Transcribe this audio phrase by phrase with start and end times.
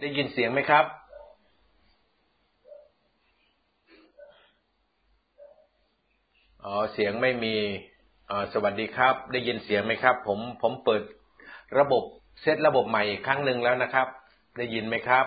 [0.00, 0.84] ได้ยินเสียงไหมครับ
[6.64, 7.54] อ๋อ เสียงไม่มี
[8.30, 11.02] อ๋อสวัสดีครับ ได้ยินเสียงไหมครับ ผม ผมเปิด
[11.78, 12.02] ระบบ
[12.42, 14.08] เซตระบบใหม่อีกครั้งหนึ่งแล้วนะครับ
[14.56, 15.26] ได้ยินไหมครับ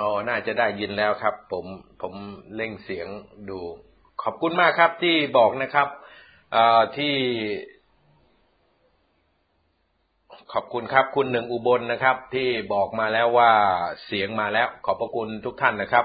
[0.00, 1.66] อ๋อน่าจะได้ยินแล้วครับ ผม
[2.02, 2.14] ผม
[2.56, 3.08] เร่งเสียง
[3.48, 3.58] ดู
[4.22, 5.88] ขอบคุณมากครับที่บอกนะครับ
[6.96, 7.14] ที่
[10.52, 13.52] ขอบคุณครับ คุณหนึ่งอุบลนะครับ ที่บอกมาแล้วว่า
[14.06, 16.04] เสียงมาแล้ว ขอบพระคุณทุกท่านนะครับ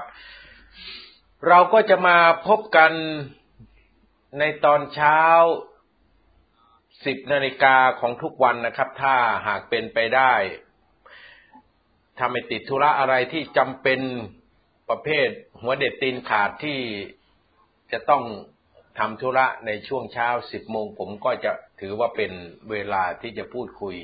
[1.48, 2.16] เราก็จะมา
[2.46, 2.92] พบกัน
[4.38, 5.20] ในตอนเช้า
[7.06, 9.14] สิบนาฬิกาของทุกวันนะครับ ถ้า
[9.46, 10.32] หากเป็นไปได้
[12.18, 14.00] ถ้าไม่ติดธุระอะไรที่จำเป็น
[14.90, 15.28] ประเภท
[15.60, 16.78] หัวเด็ดตีนขาดที่
[17.92, 18.24] จะต้อง
[18.98, 22.32] ทำธุระในช่วงเช้าสิบโมงผมก็จะถือว่าเป็น
[22.70, 23.96] เวลาที่จะพูดคุย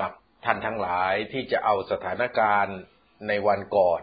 [0.00, 0.10] กับ
[0.44, 2.78] ท่านทั้งหลายที่จะเอาสถานการณ์
[3.28, 4.02] ในวันก่อน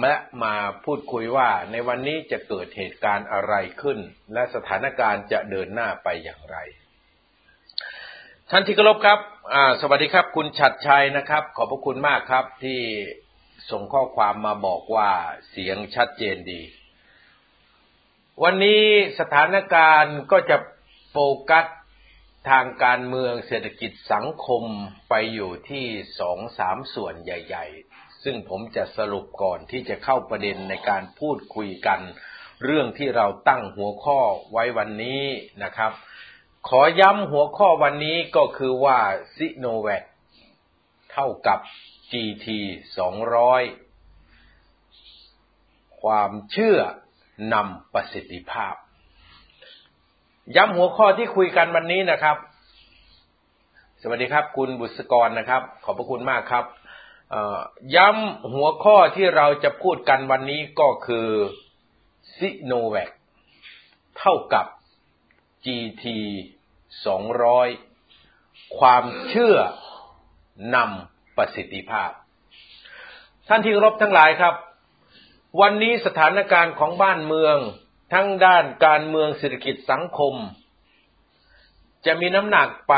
[0.00, 0.14] และ
[0.44, 3.98] มาพูดคุยว่าในวันนี้จะเกิดเหตุการณ์อะไรขึ้น
[4.32, 6.56] และสถานการณ์จะเดินหน้าไปอย่างไร
[8.52, 9.20] ท่านที่เคารพครับ
[9.80, 12.80] สวัสดีครับ คุณฉัดชัยนะครับ ขอบพระคุณมากครับที่
[13.70, 15.10] ส่งข้อความมาบอกว่า
[15.50, 16.62] เสียงชัดเจนดี
[18.42, 18.82] วันนี้
[19.20, 20.56] สถานการณ์ก็จะ
[21.10, 21.16] โฟ
[21.50, 21.66] กัส
[22.50, 24.64] ทางการเมืองเศรษฐกิจสังคม
[25.08, 25.86] ไปอยู่ที่
[26.20, 32.00] สองสามส่วนใหญ่ ๆ ซึ่งผมจะสรุปก่อนที่จะเข้าประเด็นในการพูดคุยกัน
[32.64, 34.20] เรื่องที่เราตั้งหัวข้อ
[34.52, 35.22] ไว้วันนี้
[35.64, 35.92] นะครับ
[36.66, 38.98] ขอย้ำหัวข้อวันนี้ก็คือว่า
[39.36, 40.04] ซิโนแวค
[41.12, 41.58] เท่ากับ
[42.10, 42.46] GT
[43.84, 46.78] 200 ความเชื่อ
[47.54, 48.74] นำประสิทธิภาพ
[50.56, 52.36] ย้ำหัวข้อที่คุยกันวันนี้นะครับ
[54.02, 56.64] สวัสดีครับ คุณบุษกรนะครับ ขอบพระคุณมากครับ
[57.96, 61.28] ย้ำหัวข้อที่เราจะพูดกันวันนี้ก็คือ
[62.38, 63.10] ซิโนแวค
[64.18, 64.66] เท่ากับ
[65.66, 66.04] GT
[67.06, 67.68] สองร้อย
[68.78, 69.56] ความเชื่อ
[70.74, 72.10] นำประสิทธิภาพ
[73.48, 74.54] ท่านที่รบทั้งหลายครับ
[75.60, 77.56] วันนี้สถานการณ์ของบ้านเมือง
[78.12, 80.34] ทั้งด้านการเมืองเศรษฐกิจสังคม
[82.06, 82.94] จะมีน้ำหนักไป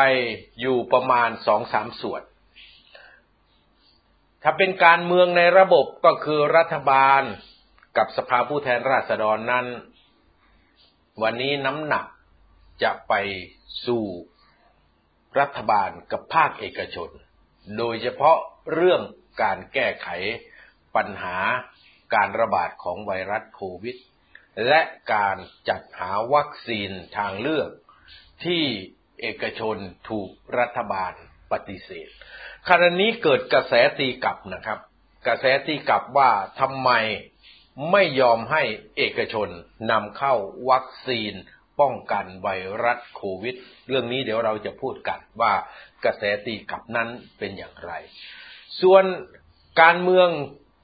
[0.60, 2.22] อยู่ประมาณสองสามส่วน
[4.42, 7.22] ถ้าเป็นการเมืองในระบบก็คือรัฐบาล
[7.96, 9.66] กับสภาผู้แทนราษฎรนั้น
[11.22, 12.06] วันนี้น้ำหนัก
[12.82, 13.14] จะไป
[13.86, 14.04] สู่
[15.38, 17.10] รัฐบาลกับภาคเอกชน
[17.78, 18.38] โดยเฉพาะ
[18.74, 19.02] เรื่อง
[19.42, 20.08] การแก้ไข
[20.96, 21.36] ปัญหา
[22.14, 23.96] การระบาดของไวรัสโควิด
[24.66, 24.80] และ
[25.14, 25.36] การ
[25.68, 27.70] จัดหาวัคซีนทางเลือก
[28.44, 28.64] ที่
[29.20, 29.76] เอกชน
[30.08, 31.12] ถูกรัฐบาล
[31.52, 32.08] ปฏิเสธ
[32.68, 34.78] ขณะนี้เกิดกระแสตีกลับนะครับ
[35.26, 36.30] กระแสตีกลับว่า
[36.60, 36.90] ทำไม
[37.90, 38.62] ไม่ยอมให้
[38.96, 39.48] เอกชน
[39.90, 40.34] นำเข้า
[40.70, 41.32] วัคซีน
[41.80, 42.48] ป้องกันไว
[42.84, 43.54] รัสโควิด
[43.88, 45.52] เรื่องนี้เดี๋ยวเราจะพูดกันว่า
[46.04, 47.92] กระแสตีกลับนั้นเป็นอย่างไร
[48.82, 49.04] ส่วน
[49.80, 50.28] การเมือง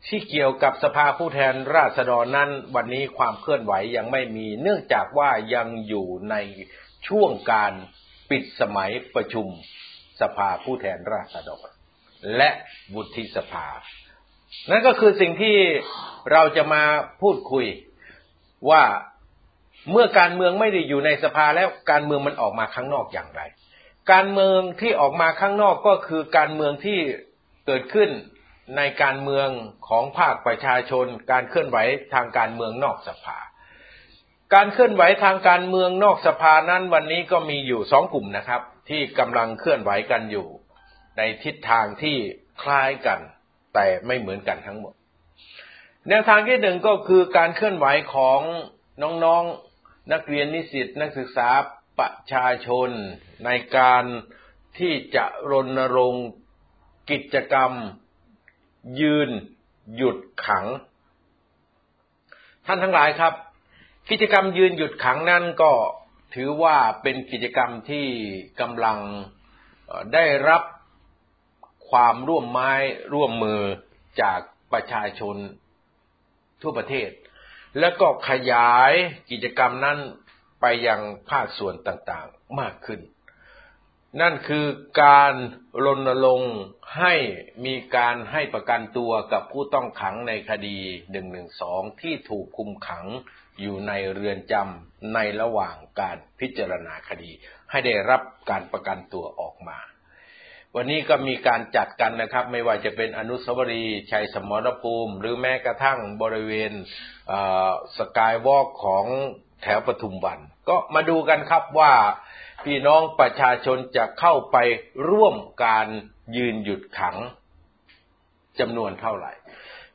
[0.08, 6.36] ที่เกี่ยวกับสภาผู้แทนราษฎรนั้น วันนี้ความเคลื่อนไหวยังไม่มี เนื่องจากว่ายังอยู่ใน
[7.08, 7.72] ช่วงการ
[8.30, 9.46] ปิดสมัยประชุม
[10.20, 11.68] สภาผู้แทนราษฎร
[12.36, 12.50] และ
[12.94, 13.66] วุฒิสภา
[14.70, 15.56] นั่นก็คือสิ่งที่
[16.32, 16.82] เราจะมา
[17.22, 17.66] พูดคุย
[18.70, 18.82] ว่า
[19.90, 23.42] เมื่อการเมืองไม่ได้อยู่ในสภาแล้วการเมืองมันออกมาข้างนอกอย่างไร
[24.12, 26.98] การเมืองที่ออกมาข้างนอกก็คือการเมืองที่
[27.66, 28.10] เกิดขึ้น
[28.76, 29.48] ในการเมือง
[29.88, 31.78] ของภาคประชาชน การเคลื่อนไหว
[32.14, 33.38] ทางการเมืองนอกสภา
[34.54, 40.46] การเคลื่อนไหวทางการเมืองนอกสภานั้นวันนี้ก็มีอยู่สองกลุ่มนะครับ ที่กำลังเคลื่อนไหวกันอยู่
[41.16, 42.16] ในทิศทางที่
[42.62, 43.20] คล้ายกัน
[43.74, 44.94] แต่ไม่เหมือนกันทั้งหมด
[46.08, 48.40] แนวทางที่หนึ่งก็คือการเคลื่อนไหวของ
[49.02, 49.44] น้อง
[50.12, 51.48] นักเรียนนิสิตนักศึกษา
[51.98, 52.90] ประชาชน
[53.44, 54.04] ในการ
[54.78, 56.28] ที่จะรณรงค์
[57.10, 57.72] กิจกรรม
[59.00, 59.30] ยืน
[59.96, 60.66] หยุดขัง
[62.66, 63.34] ท่านทั้งหลายครับ
[64.10, 65.72] กิจกรรมยืนหยุดขังนั่นก็
[66.34, 68.06] ถือว่าเป็นกิจกรรมที่
[68.60, 68.98] กำลัง
[70.14, 70.62] ได้รับ
[71.90, 72.72] ความร่วมไม้
[73.14, 73.62] ร่วมมือ
[74.20, 74.40] จาก
[74.72, 75.36] ประชาชน
[76.62, 77.08] ทั่วประเทศ
[77.78, 78.92] แล้วก็ขยาย
[79.30, 79.98] กิจกรรมนั้น
[80.60, 81.00] ไปยัง
[81.30, 83.00] ภาคส่วนต่างๆมากขึ้น
[84.20, 84.66] นั่นคือ
[85.02, 85.34] การ
[85.84, 86.56] รณรงค์
[86.98, 87.14] ให้
[87.66, 90.78] มีการให้ประกันตัวกับผู้ต้องขังในคดี
[91.40, 93.04] 112 ที่ถูกคุมขัง
[93.60, 97.30] อยู่ในเรือนจำในระหว่างการพิจารณาคดี
[97.70, 99.78] ให้ได้รับการประกันตัวออกมา
[100.78, 106.72] วันนี้ก็มีการจัดกันนะครับ ไม่ว่าจะเป็นอนุสาวรีย์ชัยสมรภูมิ หรือแม้กระทั่งบริเวณ
[107.98, 109.06] สกายวอล์กของ
[109.62, 110.38] แถวปทุมวัน
[110.68, 111.92] ก็มาดูกันครับว่า
[112.64, 114.56] พี่น้องประชาชนจะเข้าไป
[115.10, 115.34] ร่วม
[115.64, 115.86] การ
[116.36, 117.16] ยืนหยุดขัง
[118.60, 119.32] จำนวนเท่าไหร่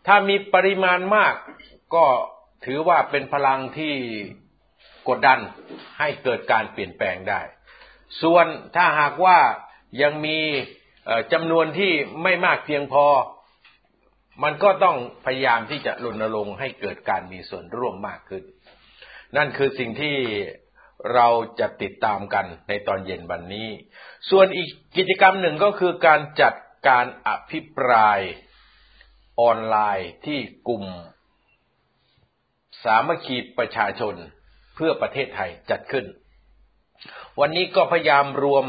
[0.08, 1.36] ถ้ามีปริมาณมาก
[1.96, 2.06] ก็
[2.66, 3.96] ถือว่าเป็นพลังที่
[5.10, 5.40] กดดัน
[6.00, 7.42] ให้เกิดการเปลี่ยนแปลงได้
[8.22, 8.46] ส่วน
[8.76, 9.38] ถ้าหากว่า
[10.02, 10.40] ยังมี
[11.34, 11.92] จำนวนที่
[12.24, 13.06] ไม่มากเพียงพอ
[14.44, 18.44] มันก็ต้องพยายามที่จะรณรงค์ให้เกิดการมีส่วนร่วมมากขึ้น
[19.38, 20.16] นั่นคือสิ่งที่
[21.14, 21.28] เรา
[21.60, 23.70] จะติดตามกันในตอนเย็นวันนี้
[24.30, 26.54] ส่วนอีกกิจกรรมหนึ่งก็คือการจัด
[26.88, 28.20] การอภิปราย
[29.42, 30.84] ออนไลน์ที่กลุ่ม
[32.84, 34.16] สามัคคีประชาชน
[34.76, 36.06] เพื่อประเทศไทยจัดขึ้น
[37.40, 38.66] วันนี้ก็พยายามรวม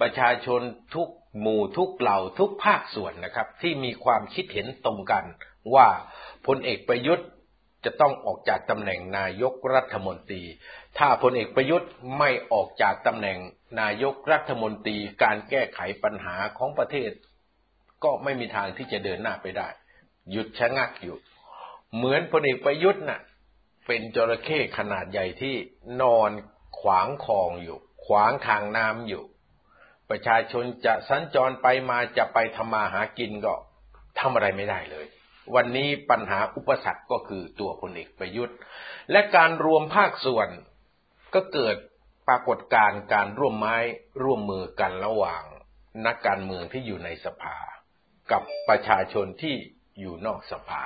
[0.00, 0.60] ประชาชน
[0.94, 1.08] ทุก
[1.40, 5.24] หมู่ทุกเหล่าทุกภาคส่วนนะครับ ที่มีความคิดเห็นตรงกัน
[5.74, 5.88] ว่า
[6.46, 7.28] พลเอกประยุทธ์
[7.84, 10.42] จะต้องออกจากตำแหน่งนายกรัฐมนตรี
[10.98, 13.38] ถ้าพลเอกประยุทธ์ไม่ออกจากตำแหน่ง
[13.80, 17.10] นายกรัฐมนตรี การแก้ไขปัญหาของประเทศ
[18.04, 19.68] ก็ไม่มีทางที่จะเดินหน้าไปได้
[20.30, 21.16] หยุดชะงักอยู่
[21.94, 23.20] เหมือนพลเอกประยุทธ์น่ะ
[23.86, 25.54] เป็นจระเข้ขนาดใหญ่ที่
[26.02, 26.30] นอน
[26.80, 29.24] ขวางคลองอยู่ ขวางทางน้ำอยู่
[30.10, 33.54] ประชาชนจะสัญจรไปมาจะไปทำมาหากินก็
[34.18, 35.06] ทำอะไรไม่ได้เลย
[35.54, 38.56] วันนี้ปัญหาอุปสรรคก็คือตัวพลเอกประยุทธ์
[39.10, 40.48] และการรวมภาคส่วน
[41.34, 41.76] ก็เกิด
[42.28, 43.76] ปรากฏการณ์การร่วมไม้
[44.22, 45.42] ร่วมมือกันระหว่าง
[46.06, 47.56] นักการเมืองที่อยู่ในสภา
[48.32, 49.54] กับประชาชนที่
[50.00, 50.82] อยู่นอกสภา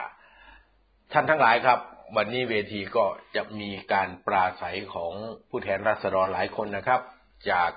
[1.12, 1.78] ท่านทั้งหลายครับ
[2.16, 3.04] วันนี้เวทีก็
[3.34, 5.12] จะมีการปราศัยของ
[5.48, 7.00] ผู้แทนราษฎรหลายคนนะครับ
[7.50, 7.70] จาก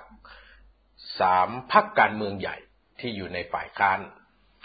[1.20, 2.56] สามพักการเมืองใหญ่
[3.00, 3.98] ที่อยู่ในฝ่ายค้าน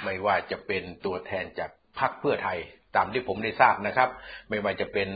[0.03, 2.59] ไม่ว่าจะเป็นตัวแทนจากพักเพื่อไทย
[2.95, 4.09] ตามที่ผมได้ทราบนะครับ
[4.49, 5.09] ไม่ว่าจะเป็น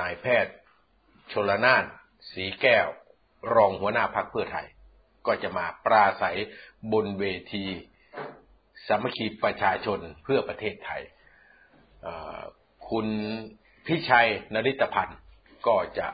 [0.00, 0.54] นายแพทย์
[1.32, 1.84] ชลนาน
[2.32, 2.86] สีแก้ว
[3.54, 4.66] รองหัวหน้าพักเพื่อไทย
[5.26, 6.36] ก็จะมาปราศัย
[6.92, 7.64] บนเวที
[8.86, 11.02] สามัคคีประชาชนเพื่อประเทศไทย
[12.90, 13.06] คุณ
[13.86, 15.18] พิชัยนริตพันธ์
[15.66, 16.08] ก็จะ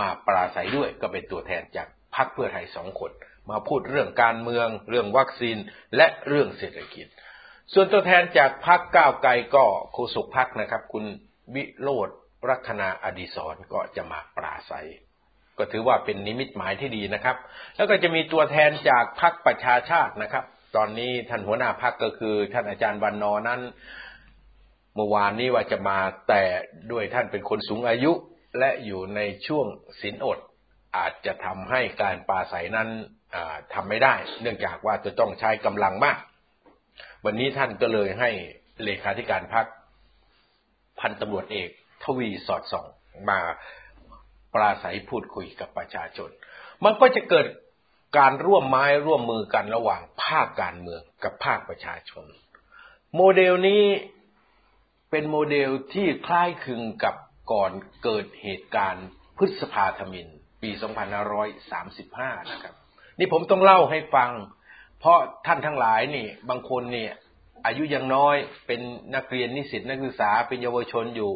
[0.00, 3.10] มาปราศัยด้วยก็เป็นตัวแทนจาก พรรคเพื่อไทยสองคน
[3.50, 5.56] มาพูดเรื่องการเมือง เรื่องวัคซีน
[5.96, 7.06] และเรื่องเศรษฐกิจ
[7.72, 11.04] ส่วนตัวแทนจากพรรคก้าวไกลก็โฆษกพรรคนะครับ คุณ
[11.54, 12.08] วิโรธ
[12.48, 14.88] รัคนาอดีศรก็จะมาปราศัย
[15.58, 17.36] ก็ถือว่าเป็นนิมิตหมายที่ดีนะครับ
[17.76, 20.44] แล้วก็จะมีตัวแทนจากพรรคประชาชาตินะครับ
[20.76, 23.60] ตอนนี้ท่านหัวหน้าพรรคก็คือ ท่านอาจารย์วันนอนั้น
[24.94, 26.42] เมื่อวานนี้ว่าจะมาแต่
[26.92, 28.12] ด้วยท่านเป็นคนสูงอายุ
[28.58, 29.66] และอยู่ในช่วง
[30.00, 30.38] ศีลอด
[30.96, 32.88] อาจจะทำให้การปราศัยนั้น
[33.74, 36.18] ทำไม่ได้ เนื่องจากว่าจะต้องใช้กำลังมาก
[37.24, 38.30] วันนี้ท่านก็เลยให้
[38.84, 39.66] เลขาธิการพัก
[41.00, 41.70] พันตำรวจเอก
[42.04, 42.86] ทวีสอดส่อง
[43.30, 43.38] มา
[44.54, 46.30] ปราศัยพูดคุยกับประชาชน
[46.84, 47.46] มันก็จะเกิด
[48.18, 52.24] การร่วมไม้ร่วมมือกันระหว่างภาคการเมืองกับภาคประชาชน
[53.16, 53.84] โมเดลนี้
[55.10, 57.16] เป็นโมเดลที่คล้ายคลึงกับ
[57.52, 57.72] ก่อน
[58.02, 60.28] เกิดเหตุการณ์พฤษภาธมิน
[60.64, 60.70] ปี
[61.60, 62.74] 2535 นะครับ
[63.18, 64.30] นี่ผมต้องเล่าให้ฟัง
[65.00, 67.12] เพราะท่านทั้งหลายนี่ บางคนเนี่ย
[67.66, 68.80] อายุยังน้อยเป็น
[69.14, 71.30] นักเรียนนิสิตนักศึกษาเป็นเยาวชนอยู่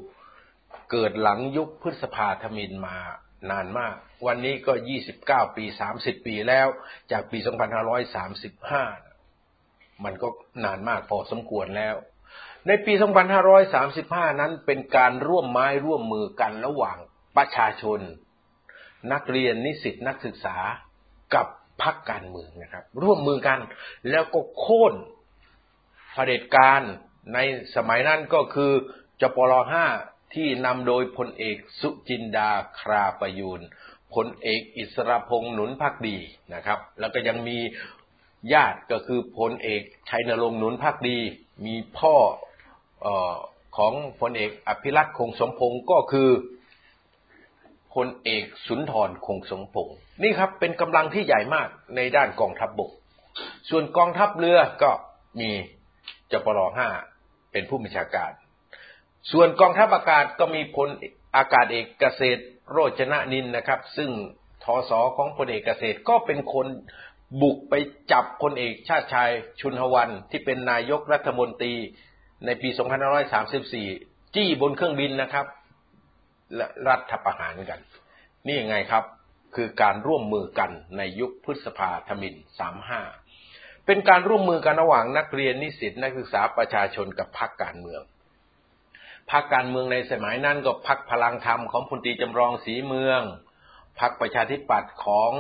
[0.90, 2.97] เกิดหลังยุคพฤษภาธมินมา
[3.50, 3.94] นานมาก
[4.26, 4.73] วันนี้ก็
[5.14, 5.64] 29 ปี
[5.97, 6.66] 30 ปีแล้ว
[7.12, 7.38] จากปี
[9.06, 10.28] 2535 มันก็
[10.64, 11.94] นานมากพอสมควรแล้ว
[12.66, 12.92] ในปี
[13.66, 16.99] 2535 นั้นเป็นการร่วมไม้ร่วมมือกันระหว่าง
[17.37, 18.00] ประชาชน
[19.12, 20.57] นักเรียนนิสิตนักศึกษา
[21.35, 21.47] กับ
[21.83, 23.59] พักการเมืองนะครับ ร่วมมือกัน
[24.11, 24.95] แล้วก็โค่น
[26.12, 26.83] เผด็จการ
[27.35, 27.38] ใน
[27.76, 28.73] สมัยนั้นก็คือ
[29.21, 29.87] จปรห้า
[30.35, 32.50] ที่นำโดยพลเอกสุจินดา
[32.81, 33.61] คราประยูน
[34.14, 36.17] พลเอกอิสระพงษ์หนุนพักดี
[36.55, 37.59] นะครับ แล้วก็ยังมี
[38.52, 41.19] ญาติก็คือพลเอกชัยนรงค์หนุนพักดี
[41.67, 42.14] มีพ่อ
[43.07, 43.09] อ
[43.76, 46.28] ของพลเอกอภิรัตคงสมพงศ์ก็คือ
[48.07, 52.90] ลเอกสุนทรคงสมพงศ์นี่ครับเป็นกำลังที่ใหญ่มากในด้านกองทัพบบก
[53.71, 54.90] ส่วนกองทัพเรือก็
[55.40, 55.50] มี
[56.33, 56.88] จปรห้า
[57.52, 58.31] เป็นผู้บัญชาการ
[59.33, 60.88] ส่วนกองทัพอากาศก็มีพล
[61.37, 64.11] อากาศเอกเกษตรโรจนะนินนะครับ ซึ่ง
[64.64, 66.67] ทอสอของพลเอกเกษตรก็เป็นคน
[67.43, 67.75] บุกไป
[68.12, 71.75] จับพลเอกชาติชายชุนหวันที่เป็นนายกรัฐมนตรี
[72.45, 72.69] ในปี
[73.93, 75.47] 2534 จี้บนเครื่องบินนะครับ
[76.57, 77.81] และรัฐประหารกัน
[78.49, 79.05] นี่ยังไงครับ
[79.55, 82.35] คือการร่วมมือกันในยุคพฤษภาธมิน
[83.11, 88.02] 35เป็นการร่วมมือกันระหว่างนักเรียนนิสิตนักศึกษาประชาชนกับพรรคการเมือง
[89.31, 93.21] พรรคการเมืองในสมัยนั้นก็พรรคพลังธรรมของพลตรีจำลองสีเมือง
[94.00, 95.33] พรรคประชาธิปัตย์ของ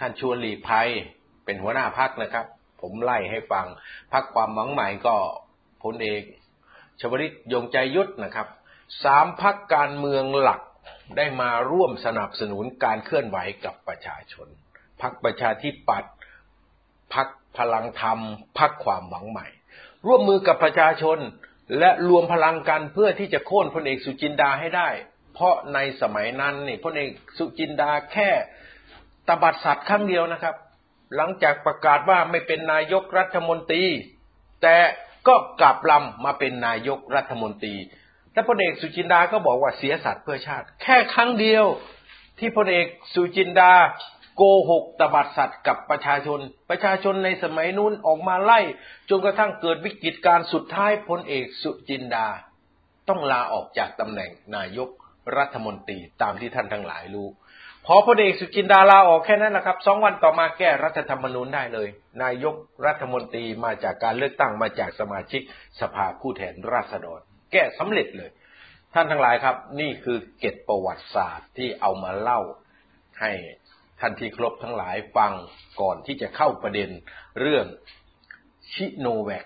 [0.00, 0.88] ท่านชวนหลีกภัย
[1.44, 2.46] เป็นหัวหน้าพรรคนะครับ
[2.80, 3.66] ผมไล่ให้ฟัง
[4.12, 5.16] พรรคความหวังใหม่ก็
[5.82, 6.22] พลเอก
[7.00, 8.48] ชวริตยงใจยุทธนะครับ
[9.04, 10.60] สามพรรคการเมืองหลัก
[11.16, 14.48] ได้มาร่วมสนับสนุนการเคลื่อนไหวกับประชาชน
[15.02, 16.12] พรรคประชาธิปัตย์
[17.14, 18.18] พรรคพลังธรรม
[18.58, 19.46] พรรคความหวังใหม่
[20.06, 21.18] ร่วมมือกับประชาชน
[21.78, 24.88] และรวมพลังกันเพื่อที่จะโค่นพลเอกสุจินดาให้ได้
[25.34, 28.30] เพราะในสมัยนั้นนี่พลเอกสุจินดาแค่
[29.28, 30.54] ตบัดสัตว์ครั้งเดียวนะครับ
[31.16, 33.84] หลังจากประกาศว่าไม่เป็นนายกรัฐมนตรี
[34.62, 34.76] แต่
[35.28, 37.74] ก็กลับลำมาเป็นนายกรัฐมนตรี
[38.34, 41.64] และพลเอกสุจินดาก็บอกว่าเสียสัตว์เพื่อชาติ แค่ครั้งเดียว
[42.38, 43.72] ที่พลเอกสุจินดา
[44.36, 48.60] โกหกตบัดสัตว์กับประชาชน ประชาชนในสมัยนู้นออกมาไล่
[49.08, 52.26] จนกระทั่งเกิดวิกฤตการสุดท้ายพลเอกสุจินดา
[53.08, 54.90] ต้องลาออกจากตำแหน่งนายก
[55.36, 57.28] รัฐมนตรีตามที่ท่านทั้งหลายรู้
[57.86, 61.88] พอพลเอกสุจินดาลาออกแค่นั้นแหละครับสองวันต่อมาแก้รัฐธรรมนูญได้เลย
[62.22, 62.54] นายก
[62.86, 65.42] รัฐมนตรีมาจากการเลือกตั้งมาจากสมาชิก
[65.80, 67.20] สภาผู้แทนราษฎร
[67.54, 68.30] แก้สำเร็จเลย
[68.94, 72.40] ท่านทั้งหลายครับ นี่คือเกตประวัติศาสตร์ที่เอามาเล่า
[73.20, 73.32] ให้
[74.00, 75.32] ท่านที่ครบทั้งหลายฟัง
[75.80, 76.90] ก่อนที่จะเข้าประเด็น
[77.40, 77.66] เรื่อง
[78.72, 79.44] ชิโนแวค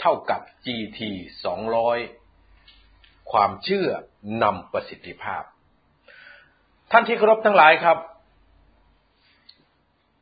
[0.00, 1.00] เท่ากับ GT
[2.20, 3.88] 200 ความเชื่อ
[4.42, 5.42] นำประสิทธิภาพ
[6.92, 7.98] ท่านที่เคารพทั้งหลายครับ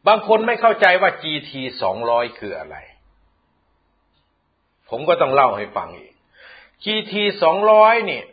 [0.08, 1.50] บางคนไม่เข้าใจว่า GT
[1.94, 2.76] 200 คืออะไร
[4.90, 6.14] ผมก็ต้องเล่าให้ฟังอีก
[6.84, 7.14] GT
[7.60, 8.24] 200เนี่ย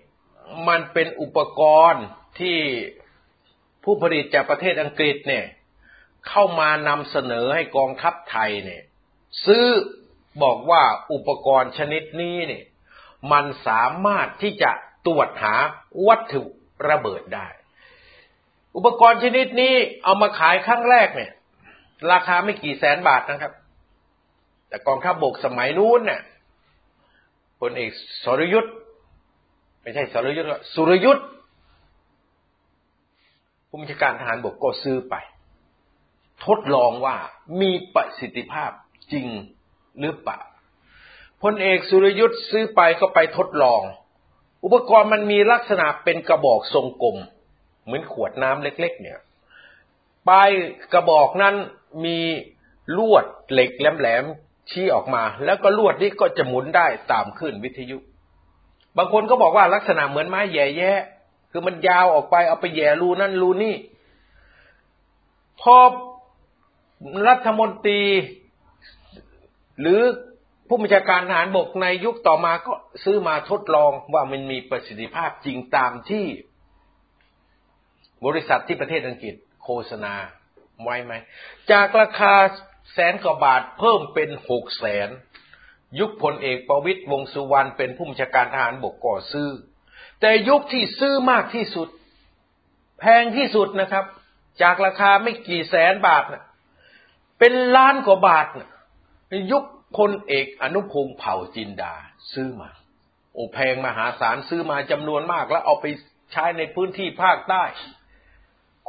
[0.68, 1.62] มันเป็นอุปก
[1.92, 2.06] รณ์
[2.40, 2.60] ที่
[3.84, 5.46] ผู้ผลิตจากประเทศอังกฤษเนี่ย
[6.28, 8.84] เข้ามานำเสนอให้กองทัพไทยเนี่ย
[9.46, 9.66] ซื้อ
[10.44, 10.84] บอกว่า
[11.14, 12.64] อุปกรณ์ชนิดนี้เนี่ย
[13.32, 14.72] มันสามารถที่จะ
[15.08, 15.56] ตรวจหา
[16.08, 16.44] วัตถุ
[16.90, 17.48] ระเบิดได้
[18.76, 21.32] อุปกรณ์ชนิดนี้เอามาขายครั้งแรกเนี่ย
[22.12, 23.54] ราคาไม่กี่แสนบาทนะครับ
[24.68, 26.22] แต่กองทัพบบกสมัยนู้นเนี่ย
[27.60, 27.92] พลเอก
[28.24, 28.74] สรยุทธ์
[29.82, 31.26] ไม่ใช่สรยุทธ์สุรยุทธ์
[33.68, 35.16] ผู้บัญชาการทหารบกก็ซื้อไป
[36.46, 37.16] ทดลองว่า
[37.62, 38.72] มีประสิทธิภาพ
[39.12, 39.28] จริง
[40.00, 40.40] หรือเปล่า
[41.44, 43.82] พลเอกสุรยุทธ์ซื้อไปก็ไปทดลอง
[44.64, 47.18] อุปกรณ์มันมีลักษณะเป็นกระบอกทรงกลม
[47.84, 49.20] เหมือนขวดน้ำเล็ก ๆ เนี่ย
[50.30, 50.50] ปลาย
[50.94, 51.56] กระบอกนั้น
[52.06, 52.20] มี
[52.98, 54.26] ลวดเหล็กแหลม
[54.72, 57.98] ชี้ออกมา แล้วก็ลวดนี้ก็จะหมุนได้ตามขึ้นวิทยุ
[58.98, 60.92] บางคนก็บอกว่าลักษณะเหมือนไม้แย่แย่
[61.52, 63.76] คือมันยาวออกไปเอาไปแย่รูนั่นรูนี่
[65.62, 65.78] พอ
[67.28, 68.02] รัฐมนตรี
[69.82, 70.02] หรือ
[70.68, 76.26] ผู้บัญชาการทหารบกในยุคต่อมาก็ซื้อมาทดลองว่ามันมีประสิทธิภาพจริงตามที่
[78.26, 80.14] บริษัทที่ประเทศอังกฤษโฆษณา
[80.84, 81.14] ไว้ไหม
[81.72, 82.34] จากราคา
[82.94, 85.10] แสนกว่าบาทเพิ่มเป็นหกแสน
[86.00, 89.50] ยุคพลเอกประวิตยวงสุวรรณเป็นผู้บัญชาการทหารบกก่อซื้อ
[90.22, 91.88] แต่ยุคที่ซื้อมากที่สุด
[93.00, 94.06] แพงที่สุดนะครับ
[94.62, 96.44] จากราคาไม่กี่แสนบาทนะ
[97.40, 98.70] เป็นล้านกว่าบาทนะ
[99.52, 99.64] ยุค
[99.98, 101.94] พลเอกอนุพงศ์เผ่าจินดา
[102.34, 102.70] ซื้อมา
[103.34, 105.86] โอ้แพงมหาศาลซื้อมาจำนวนมากแล้วเอาไป
[106.32, 107.64] ใช้ในพื้นที่ภาคใต้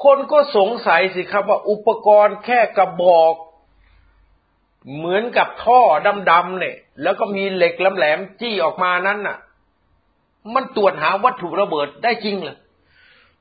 [0.04, 3.34] คนก็สงสัยสิครับว่าอุปกรณ์แค่กระบอก
[4.94, 5.80] เหมือนกับท่อ
[6.30, 9.38] ดำๆเนี่ย แล้วก็มีเหล็กแหลมๆจี้ออกมานั้นน่ะ
[10.54, 12.56] มันตรวจหาวัตถุระเบิดได้จริงเลย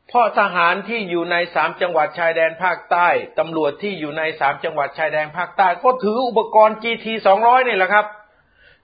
[0.08, 3.08] เพราะทหารที่อยู่ในสามจังหวัดชายแดนภาคใต้
[3.40, 8.06] ตำรวจที่อยู่ในสามจังหวัดชายแดนภาคใต้ก็ถืออุปกรณ์ GT สองร้อยนี่แหละครับ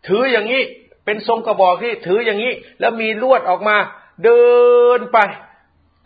[0.07, 0.61] ถืออย่างนี้
[1.05, 3.77] เป็นทรงกระบอกที่ถืออย่างนี้ แล้วมีลวดออกมา
[4.23, 4.45] เดิ
[4.97, 5.17] นไป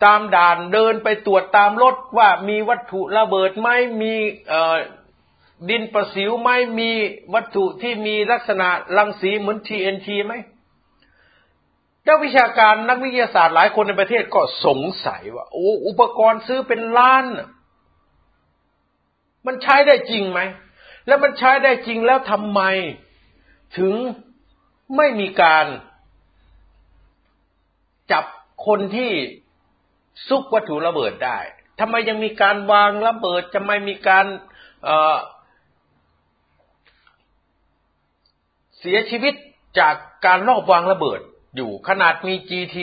[0.04, 3.68] ตามด่านเดินไปตรวจตามรถว่ามีวัตถุระเบิดไหม
[4.02, 4.14] มี
[5.70, 6.48] ดินประสิวไหม
[6.80, 6.90] มี
[7.34, 10.34] วัตถุที่มีลักษณะรังสีเหมือน TNT ไหม
[12.08, 17.24] นักวิชาการนักวิทยาศาสตร์หลายคนในประเทศก็สงสัยว่าโอ้อุปกรณ์ซื้อเป็นล้าน
[19.46, 20.40] มันใช้ได้จริงไหม
[21.06, 22.60] แล้วมันใช้ได้จริงแล้วทำไม
[23.78, 23.94] ถึง
[24.96, 25.66] ไม่มีการ
[28.12, 28.24] จับ
[28.66, 29.12] คนที่
[30.28, 31.38] ซุกวัตถุระเบิดได้
[31.80, 34.26] ทำไมยังมีการวางระเบิดจะไม่มีการ
[38.80, 39.34] เสียชีวิต
[39.78, 39.94] จาก
[40.26, 41.20] การลอบวางระเบิด
[41.56, 42.76] อยู่ขนาดมี GT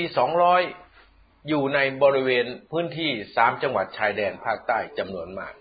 [0.71, 5.53] 200 อยู่ในบริเวณพื้นที่สามจังหวัดชายแดนภาคใต้จำนวนมาก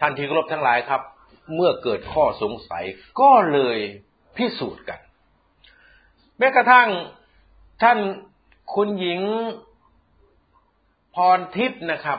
[0.00, 1.02] ท่านที่เคารพทั้งหลายครับ
[1.54, 2.84] เมื่อเกิดข้อสงสัย
[3.20, 3.78] ก็เลย
[4.36, 5.00] พิสูจน์กัน
[6.38, 6.88] แม้กระทั่ง
[7.82, 7.98] ท่าน
[8.74, 9.20] คุณหญิง
[11.14, 12.18] พรทิพย์นะครับ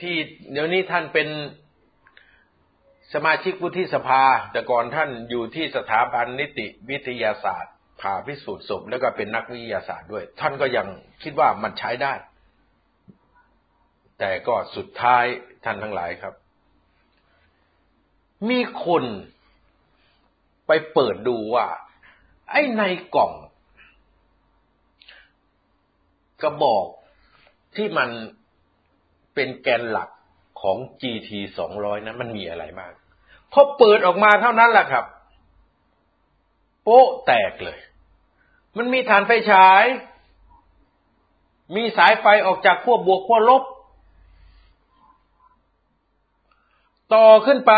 [0.00, 0.14] ที่
[0.50, 1.28] เดี๋ยวนี้ท่านเป็น
[3.14, 4.22] สมาชิกวุฒิสภา
[4.52, 10.86] แต่ก่อนท่านอยู่ที่สถาบันนิติวิทยาศาสตร์ผ่าพิสูจน์ศพแล้วก็เป็นนักวิทยาศาสตร์ด้วย ท่านก็ยัง
[11.22, 12.14] คิดว่ามันใช้ได้
[14.18, 15.24] แต่ก็สุดท้าย
[15.64, 16.34] ท่านทั้งหลายครับ
[18.50, 19.04] มีคน
[20.66, 21.66] ไปเปิดดูว่า
[22.50, 22.82] ไอ้ใน
[23.14, 23.32] กล่อง
[26.42, 26.86] กระบอก
[27.76, 28.10] ที่มัน
[29.34, 30.08] เป็นแกนหลัก
[30.66, 31.30] ของ GT
[31.68, 32.92] 200นั้นมันมีอะไรบ้าง
[33.52, 35.04] พอเปิดออกมาเท่านั้นแหละครับ
[36.82, 37.78] โป๊ะแตกเลย
[38.76, 39.84] มันมีฐานไฟฉาย
[41.76, 43.62] มีสายไฟออกจากขั้วบวกขั้วลบ
[47.14, 47.72] ต่อขึ้นไป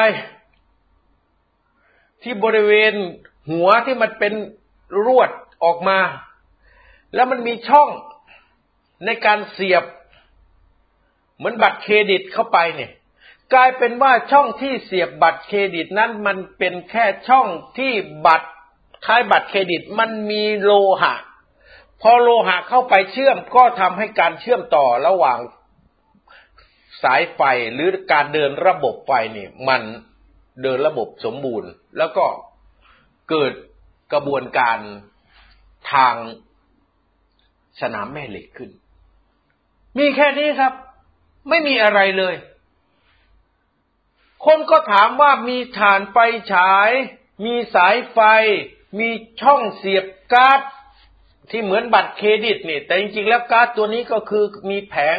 [2.22, 2.94] ที่บริเวณ
[3.50, 4.32] หัวที่มันเป็น
[5.06, 5.30] รวด
[5.64, 5.98] ออกมา
[7.14, 7.88] แล้วมันมีช่อง
[9.04, 9.84] ในการเสียบ
[11.38, 12.90] เหมือนบัตรเครดิตเข้าไปเนี่ย
[13.52, 17.46] กลายเป็นว่าช่องที่เสียบบัตรเครดิตนั้นมันเป็นแค่ช่อง
[17.78, 17.92] ที่
[18.26, 18.48] บัตร
[19.06, 20.72] คล้ายบัตรเครดิตมันมีโล
[21.02, 21.14] หะ
[22.02, 25.38] พอโลหะเข้าไปเชื่อมก็ทำให้การเชื่อมต่อระหว่าง
[27.02, 27.40] สายไฟ
[27.74, 29.82] หรือการเดินระบบไฟนี่มัน
[30.62, 32.26] เดินระบบสมบูรณ์ แล้วก็
[33.30, 33.52] เกิด
[34.12, 34.78] กระบวนการ
[35.92, 36.14] ทาง
[37.80, 38.70] สนามแม่เหล็กขึ้น
[39.98, 40.72] มีแค่นี้ครับ
[41.48, 42.34] ไม่มีอะไรเลย
[44.46, 46.16] คนก็ถามว่ามีฐานไฟ
[46.52, 46.90] ฉาย
[47.44, 48.18] มีสายไฟ
[48.98, 49.08] มี
[49.40, 50.60] ช่องเสียบการ์ด
[51.50, 55.18] ที่เหมือนบัตรเครดิตนี่ แต่จริงๆแล้วการ์ดตัวนี้ก็คือมีแผง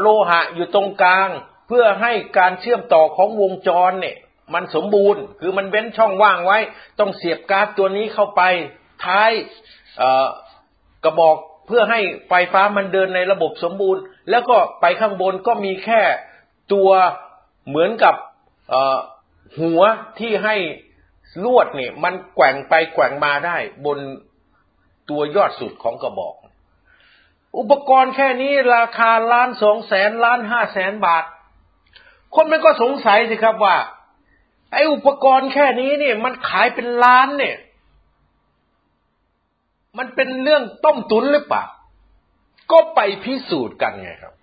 [0.00, 1.28] โลหะอยู่ตรงกลาง
[1.66, 4.16] เพื่อให้การเชื่อมต่อของวงจรเนี่ย
[4.54, 6.58] มันสมบูรณ์ คือมันเว้นช่องว่างไว้
[6.98, 8.42] ต้องเสียบการ์ดตัวนี้เข้าไป
[9.04, 9.30] ท้าย
[11.04, 11.36] กระบอก
[11.68, 16.02] เพื่อให้ไฟฟ้ามันเดินในระบบสมบูรณ์ แล้วก็ไปข้างบนก็มีแค่
[16.72, 16.90] ตัว
[17.68, 18.14] เหมือนกับ
[19.60, 19.80] หัว
[20.18, 20.56] ที่ให้
[21.44, 23.98] ลวดเนี่ยมันแกว่งไปแกว่งมาได้บน
[25.10, 26.34] ตัวยอดสุดของกระบอก
[27.58, 31.24] อุปกรณ์แค่นี้ราคาล้านสองแสนล้านห้าแสนบาท
[32.34, 33.76] คนมันก็สงสัยสิครับว่า
[34.72, 37.56] ไอ้อุปกรณ์แค่นี้เนี่ยมันขายเป็นล้านเนี่ย
[39.96, 41.64] มันเป็นเรื่องต้มตุนหรือเปล่า
[42.70, 44.34] ก็ไปพิสูจน์กันไงครับ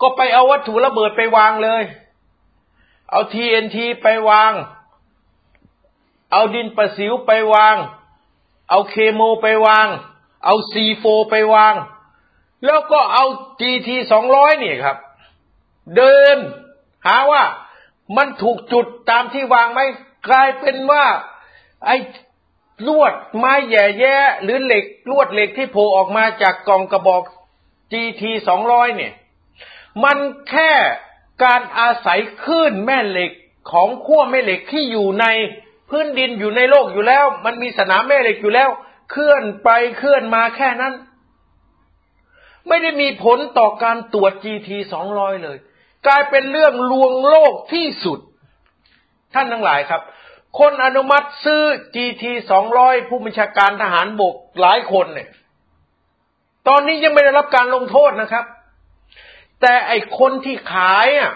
[0.00, 1.82] ก็ไปเอาวัตถุระเบิดไปวางเลย
[3.10, 4.52] เอา TNT ไปวาง
[6.32, 7.76] เอาดินประสิวไปวาง
[8.70, 9.86] เอาเคโมไปวาง
[10.44, 11.74] เอา C4 ไปวาง
[12.64, 13.24] แล้วก็เอา
[13.60, 13.88] GT
[14.26, 14.96] 200นี่ครับ
[15.96, 16.36] เดิน
[17.06, 17.42] หาว่า
[18.16, 19.80] มันถูกจุดตามที่วางไหม
[20.28, 21.04] กลายเป็นว่า
[21.86, 21.96] ไอ้
[22.88, 27.22] ลวดไม้แย่แย่หรือเหล็กลวดเหล็กที่โผล่ออกมาจากกล่องกระบอก
[27.92, 29.12] GT สองร้อยเนี่ย
[30.04, 30.18] มัน
[30.50, 30.72] แค่
[31.44, 33.32] การอาศัยคลื่นแม่เหล็ก
[33.70, 35.26] ของขั้วแม่เหล็กที่อยู่ใน
[35.90, 38.70] พื้นดินอยู่ในโลกอยู่แล้ว มันมีสนามแม่เหล็กอยู่แล้ว
[39.10, 40.94] เคลื่อนไปเคลื่อนมาแค่นั้น
[42.68, 45.56] ไม่ได้มีผลต่อการตรวจ GT สองร้อยเลย
[46.06, 48.18] กลายเป็นเรื่องลวงโลกที่สุด
[49.34, 50.02] ท่านทั้งหลายครับ
[50.58, 51.62] คนอนุมัติซื้อ
[51.94, 55.28] GT สองร้อยผู้บัญชาการทหารบกหลายคนเนี่ย
[56.68, 58.44] ตอนนี้ยังไม่ได้รับการลงโทษนะครับ
[59.60, 61.32] แต่ไอคนที่ขายอะ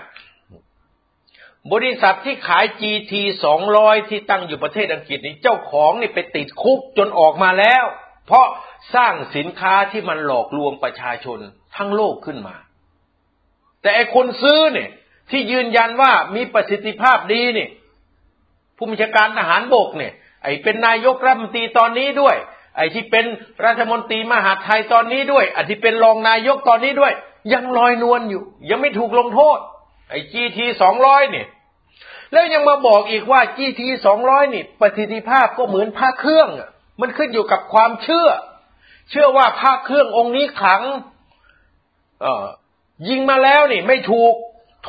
[1.72, 3.12] บริษัทที่ขาย GT
[3.44, 7.84] สองร้อยที่ตั้งอยู่ประเทศอังกฤษนี่เจ้าของนี่ไปติดคุกจนออกมาแล้ว
[8.26, 8.46] เพราะ
[8.94, 11.38] สร้างสินค้าที่มันหลอกลวงประชาชน
[11.76, 12.56] ทั้งโลกขึ้นมา
[13.82, 14.90] แต่ไอคนซื้อเนี่ย
[15.30, 17.70] ที่ยืนยันว่ามีประสิทธิภาพดีเนี่ย
[18.76, 22.36] ผู้บัญชาการทหารบกเนี่ย ไอ้เป็นนายกรัฐมนตรีตอนนี้ด้วย
[22.76, 23.24] ไอ้ที่เป็น
[23.64, 27.12] รัฐมนตรีมหาไทยตอนนี้ด้วยไอ้ที่เป็นรองนายกตอนนี้ด้วย
[27.52, 29.58] ยังลอยนวลอยู่ ยังไม่ถูกลงโทษ
[30.10, 31.46] ไอ้ GT สองร้อยเนี่ย
[32.32, 36.48] แล้วยังมาบอกอีกว่า GT สองร้อยนี่ ประสิทธิภาพก็เหมือนพระเครื่อง
[37.00, 38.28] มันขึ้นอยู่กับความเชื่อ
[39.10, 40.82] เชื่อว่าพระเครื่ององค์นี้ขัง
[42.20, 42.46] เออ
[43.08, 44.34] ยิงมาแล้วนี่ ไม่ถูก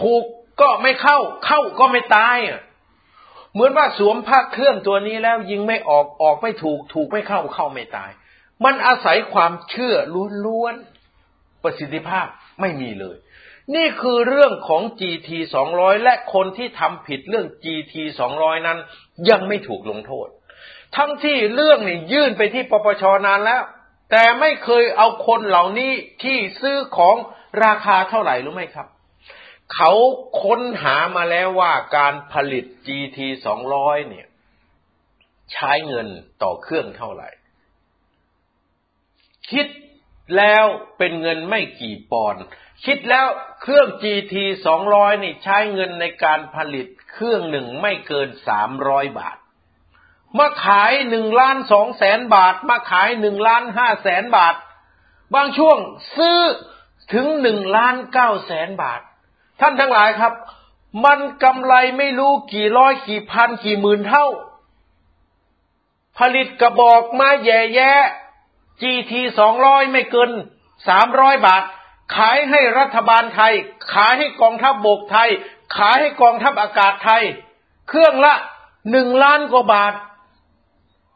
[0.01, 0.23] ถูก
[0.61, 2.59] ก็ไม่เข้า เข้าก็ไม่ตายอะ
[3.55, 8.11] เหมือนว่าสวมผ้าเครื่องตัวนี้แล้วยิงไม่ออกออกไม่ถูก ถูกไม่เข้าเข้าไม่ตาย
[8.65, 9.95] มันอาศัยความเชื่อ
[10.45, 12.27] ล้วนๆประสิทธิภาพ
[12.61, 13.17] ไม่มีเลย
[13.75, 15.29] นี่คือเรื่องของ GT
[15.67, 17.93] 200 และคนที่ทำผิดเรื่อง GT
[18.31, 18.77] 200 นั้น
[19.29, 20.27] ยังไม่ถูกลงโทษ
[20.97, 23.63] ทั้งที่เรื่องนี่ยื่นไปที่ปปชนานแล้ว
[24.11, 25.91] แต่ไม่เคยเอาคนเหล่านี้
[26.23, 27.15] ที่ซื้อของ
[27.63, 28.87] ราคาเท่าไหร่รู้ไหมครับ
[29.73, 29.91] เขา
[30.41, 33.19] ค้นหามาแล้วว่าการผลิต GT
[33.63, 34.27] 200 เนี่ย
[35.53, 36.07] ใช้เงิน
[36.41, 37.29] ต่อเครื่องเท่าไหร่
[39.51, 39.67] คิด
[40.37, 40.65] แล้ว
[40.97, 42.43] เป็นเงินไม่กี่ปอนด์
[42.85, 43.27] คิดแล้ว
[43.61, 44.35] เครื่อง GT
[44.79, 48.29] 200 นี่ใช้เงินในการผลิตเครื่องหนึ่งไม่เกิน
[48.73, 49.37] 300 บาท
[50.37, 54.55] มาขายหนึ่งล้านสองแสนบาท มาขายหนึ่งล้านห้าแสนบาท
[55.35, 55.77] บางช่วง
[56.17, 56.39] ซื้อ
[57.13, 59.01] ถึงหนึ่งล้านเก้าแสนบาท
[59.59, 60.33] ท่านทั้งหลายครับ
[61.05, 64.27] มันกำไรไม่รู้กี่ร้อยกี่พันกี่หมื่นเท่า
[66.17, 67.93] ผลิตกระบอกมาแย่แย่
[68.81, 70.31] GT สองร้อยไม่เกิน
[70.87, 71.63] สามร้อยบาท
[72.15, 73.53] ขายให้รัฐบาลไทย
[73.93, 75.29] ขายให้กองทัพบบกไทย
[75.77, 77.23] ขายให้กองทัพอากาศไทย
[77.89, 78.33] เครื่องละ
[78.91, 79.93] หนึ่งล้านกว่าบาท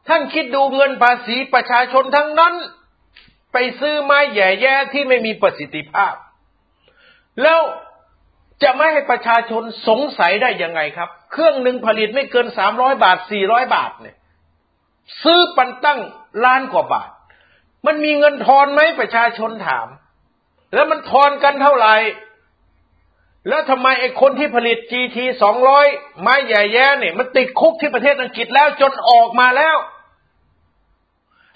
[0.08, 2.54] ท่านคิดดูเงินภาษีประชาชนทั้งนั้น
[3.52, 6.14] ไปซื้อไม้แย่แย่ที่ไม่มีประสิทธิภาพ
[7.42, 7.60] แล้ว
[8.62, 14.16] จะไม่ให้ประชาชนสงสัยได้ยังไงครับ เครื่องหนึ่งผลิตไม่เกินสามร้อยบาทสี่ร้อยบาทเนี่ย
[15.22, 16.00] ซื้อปันตั้ง
[16.44, 17.10] ล้านกว่าบาท
[17.86, 19.86] มันมีเงินทอนไหมประชาชนถาม
[20.74, 21.94] แล้วมันทอนกันเท่าไหร่
[23.48, 25.86] แล้วทำไมไอ้คนที่ผลิต GT สองร้อย
[26.20, 29.76] ไม้ใหญ่แย่เนี่ย มันติดคุกที่ประเทศอังกฤษแล้วจนออกมาแล้ว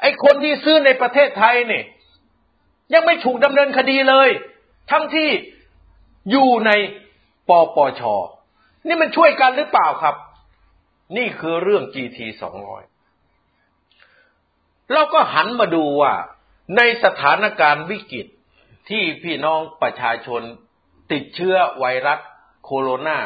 [0.00, 1.84] ไอ้คนที่ซื้อในประเทศไทยเนี่ย
[2.94, 4.28] ยังไม่ถูกดำเนินคดีเลย
[4.90, 5.28] ทั้งที่
[6.30, 6.70] อยู่ใน
[7.48, 8.02] ปปช
[8.86, 10.16] นี่มันช่วยกันหรือเปล่าครับ
[11.16, 12.82] นี่คือเรื่อง GT สองร้อย
[14.92, 16.14] เราก็หันมาดูว่า
[16.76, 18.26] ในสถานการณ์วิกฤต
[18.88, 20.42] ที่พี่น้องประชาชน
[21.12, 22.20] ติดเชื้อไวรัส
[22.64, 23.18] โคโรนา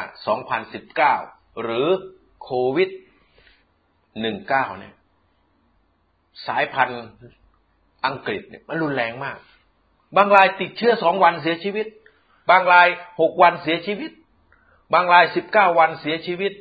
[1.17, 1.87] 2019 หรือ
[2.43, 2.89] โควิด
[3.69, 4.47] 19
[4.79, 4.95] เนี่ย
[6.47, 7.05] สายพันธุ์
[8.05, 9.37] อังกฤษเนี่ยมันรุนแรงมาก
[10.15, 11.85] บางรายติดเชื้อสองวันเสียชีวิต
[12.49, 12.87] บางราย
[13.21, 14.11] หกวันเสียชีวิต
[14.93, 16.53] บางรายสิบเก้าวันเสียชีวิต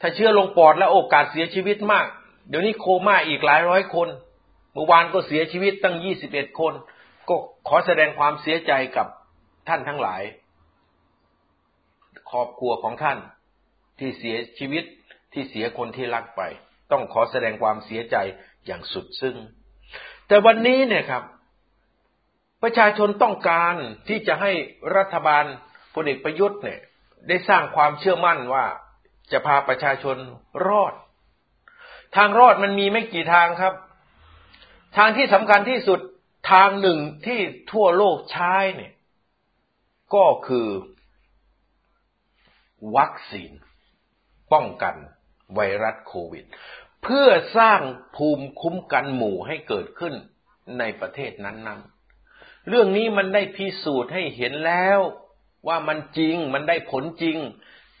[0.00, 2.06] ถ้าเชื้อลงปอดแล้วโอกาสเสียชีวิตมาก
[2.48, 4.08] เดี๋ยวนี้โคม่าอีกหลายร้อยคน
[4.72, 6.74] เมื่อวานก็เสียชีวิตตั้งยี่สิบเอ็ดคน
[7.28, 7.34] ก็
[7.68, 9.06] ขอแสดงความเสียใจกับ
[9.68, 10.22] ท่านทั้งหลาย
[12.30, 13.18] ครอบครัวของท่าน
[13.98, 14.84] ที่เสียชีวิต
[15.32, 16.42] ที่เสียคนที่รักไป
[16.92, 18.16] ต้องขอแสดงความเสียใจ
[18.66, 19.36] อย่างสุดซึ้ง
[20.28, 21.22] แต่วันนี้เนี่ยครับ
[22.62, 23.74] ประชาชนต้องการ
[24.08, 24.52] ที่จะให้
[24.96, 25.44] รัฐบาล
[25.94, 26.80] พลเอกประยุทธ์เนี่ย
[27.28, 28.66] ได้สร้างความเชื่อมั่นว่า
[29.32, 30.16] จะพาประชาชน
[30.68, 30.94] รอด
[32.16, 33.74] ทางรอดมันมีไม่กี่ทางครับ
[34.96, 36.00] ทางที่สำคัญที่สุด
[36.52, 37.40] ทางหนึ่งที่
[37.72, 38.92] ทั่วโลกใช้เนี่ย
[40.14, 40.68] ก็คือ
[42.96, 43.52] วัคซีน
[44.52, 44.94] ป้องกัน
[45.54, 46.44] ไวรัสโควิด
[47.02, 47.80] เพื่อสร้าง
[48.16, 50.14] ภูมิคุ้มกันหมู่ให้เกิดขึ้น
[50.78, 52.01] ในประเทศนั้นๆ
[52.68, 54.98] เรื่องนี้มันได้พิสูจน์ให้เห็นแล้ว
[55.68, 57.38] ว่ามันจริงมันได้ผลจริง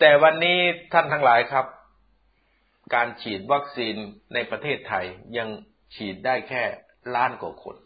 [0.00, 0.58] แต่วันนี้
[0.92, 1.66] ท่านทั้งหลายครับ
[2.94, 3.94] การฉีดวัคซีน
[4.34, 5.48] ในประเทศไทยยัง
[5.94, 6.64] ฉีดได้แค่
[7.14, 7.76] ล้านกว่าคน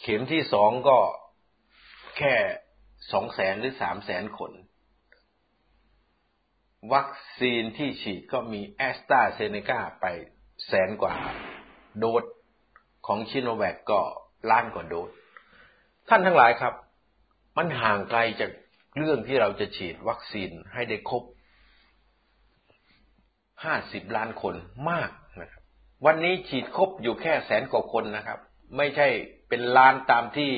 [0.00, 0.98] เข็มที่สองก็
[2.18, 2.34] แค่
[3.12, 4.52] สองแสนหรือสามแสนคน
[6.94, 10.06] วัคซีนที่ฉีดก็มีแอสตราเซเนกาไป
[10.68, 11.14] แสนกว่า
[11.98, 12.24] โดส
[13.06, 14.00] ของชิโนแวคก็
[14.50, 15.10] ล้านกว่าโดส
[16.08, 16.74] ท่านทั้งหลายครับ
[17.56, 18.50] มันห่างไกลจาก
[18.98, 21.22] เรื่องที่เราจะฉีดวัคซีนให้ได้ครบ
[23.64, 24.54] ห้าสิบล้านคน
[24.90, 25.10] มาก
[25.40, 25.62] นะครับ
[26.06, 28.38] วันนี้ฉีดครบอยู่แค่แสนกว่าคนนะครับ
[28.76, 29.06] ไม่ใช่
[29.48, 30.50] เป็นล้านตามที่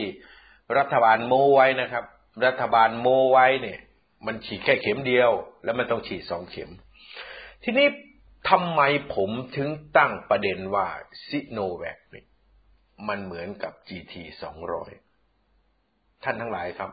[0.79, 2.05] รัฐบาลโมไว้นะครับ
[2.47, 3.81] รัฐบาลโมไว้เนี่ย
[4.27, 5.31] มันฉีดแค่เข็มเดียว
[5.65, 6.71] แล้วมันต้องฉีดสองเข็ม
[7.65, 7.87] ทีนี้
[8.51, 8.81] ทำไม
[9.15, 10.87] ผมถึงตั้งประเด็นว่า
[11.29, 12.25] ซิโนแวคนี่
[13.09, 14.93] มันเหมือนกับ GT สองร้อย
[16.25, 16.91] ท่านทั้งหลายครับ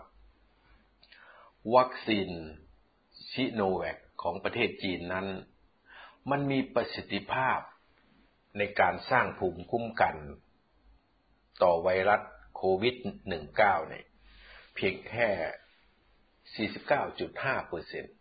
[1.76, 2.30] วัคซีน
[3.32, 5.28] ซิโนแวคของประเทศจีนนั้น
[6.30, 7.60] มันมีประสิทธิภาพ
[8.58, 10.16] ในการสร้างภูมิคุ้มกัน
[11.64, 12.22] ต่อไวรัส
[12.56, 12.96] โควิด
[13.38, 14.06] -19 เนี่ย
[14.76, 18.14] เพียงแค่ 49.5เปอร์เซ็นต์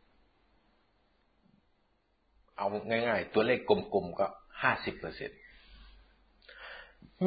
[2.57, 4.27] เอาง่ายๆ ตัวเลขกลมๆก็
[4.65, 5.39] 50เปอร์เซ็นต์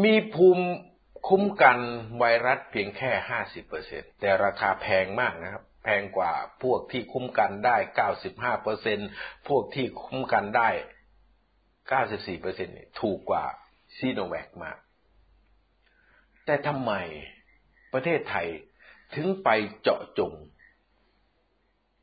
[0.03, 0.65] มีภูมิ
[1.27, 1.77] คุ้มกัน
[2.17, 6.33] ไวรัสเพียงแค่50เปอร์เซ็นต์แต่ราคาแพงมากนะครับ แพงกว่า
[6.63, 7.77] พวกที่คุ้มกันได้
[8.19, 8.99] 95เปอร์เซ็น
[9.47, 10.69] พวกที่คุ้มกันได้
[11.55, 13.45] 94เปอร์เซ็นต์ถูกกว่า
[13.97, 14.77] ซีโนแวคมาก
[16.45, 16.91] แต่ทำไม
[17.93, 18.47] ประเทศไทย
[19.15, 19.49] ถึงไป
[19.81, 20.33] เจาะจง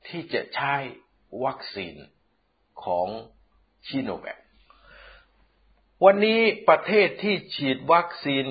[0.09, 0.75] ที่จะใช้
[1.45, 1.97] วัคซีน
[2.85, 3.09] ของ
[3.87, 4.39] ชิโนแวค
[6.05, 8.47] วันนี้ประเทศที่ฉีดวัคซีน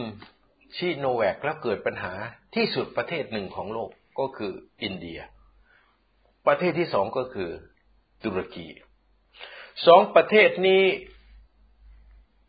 [0.75, 2.13] ชิโนแวคแล้วเกิดปัญหา
[2.55, 4.53] ที่สุดประเทศหนึ่งของโลกก็คือ
[4.84, 5.19] อินเดีย
[6.47, 7.49] ประเทศที่สองก็คือ
[8.23, 8.67] ตุรกี
[9.88, 10.84] สองประเทศนี้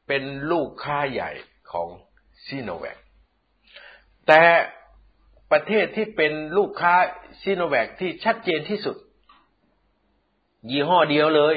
[0.09, 1.31] เป็นลูกค้าใหญ่
[1.73, 1.89] ของ
[2.47, 2.99] ซีโนแวค
[4.27, 4.43] แต่
[5.53, 6.95] ประเทศที่เป็นลูกค้า
[7.43, 8.97] ซีโนแวคที่ชัดเจนที่สุด
[10.71, 11.57] ยี่ห้อเดียวเลย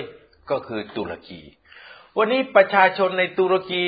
[0.52, 1.41] ก็คือตุรกี
[2.17, 3.84] วันนี้ประชาชนในตุรกี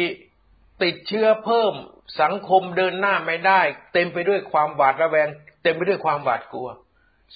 [0.84, 1.74] ติดเชื้อเพิ่ม
[2.22, 3.62] สังคมเดินหน้าไม่ได้
[3.94, 5.28] เต็มไปด้วยความหวาดระแวง
[5.64, 6.70] เต็มไปด้วยความหวาดกลัว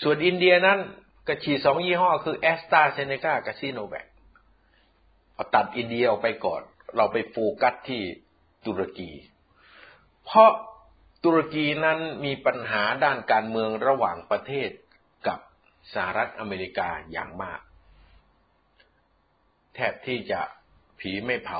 [0.02, 0.80] ส่วนอินเดียนั้น
[1.28, 4.08] ก็ฉีดสองยี่ห้อคือแอสตราเซเนกากับซีโนแวค
[5.36, 6.62] พอตัดอินเดียออกไปก่อน
[6.96, 8.02] เราไปโฟกัสที่
[8.66, 9.12] ตุรกี
[10.26, 10.52] เพราะ
[11.24, 14.70] ตุรกีนั้นมีปัญหาด้านการเมืองระหว่างประเทศ
[15.28, 15.40] กับ
[15.94, 17.60] สหรัฐอเมริกาอย่างมาก
[19.76, 20.42] แทบที่จะ
[21.00, 21.60] ผีไม่เผา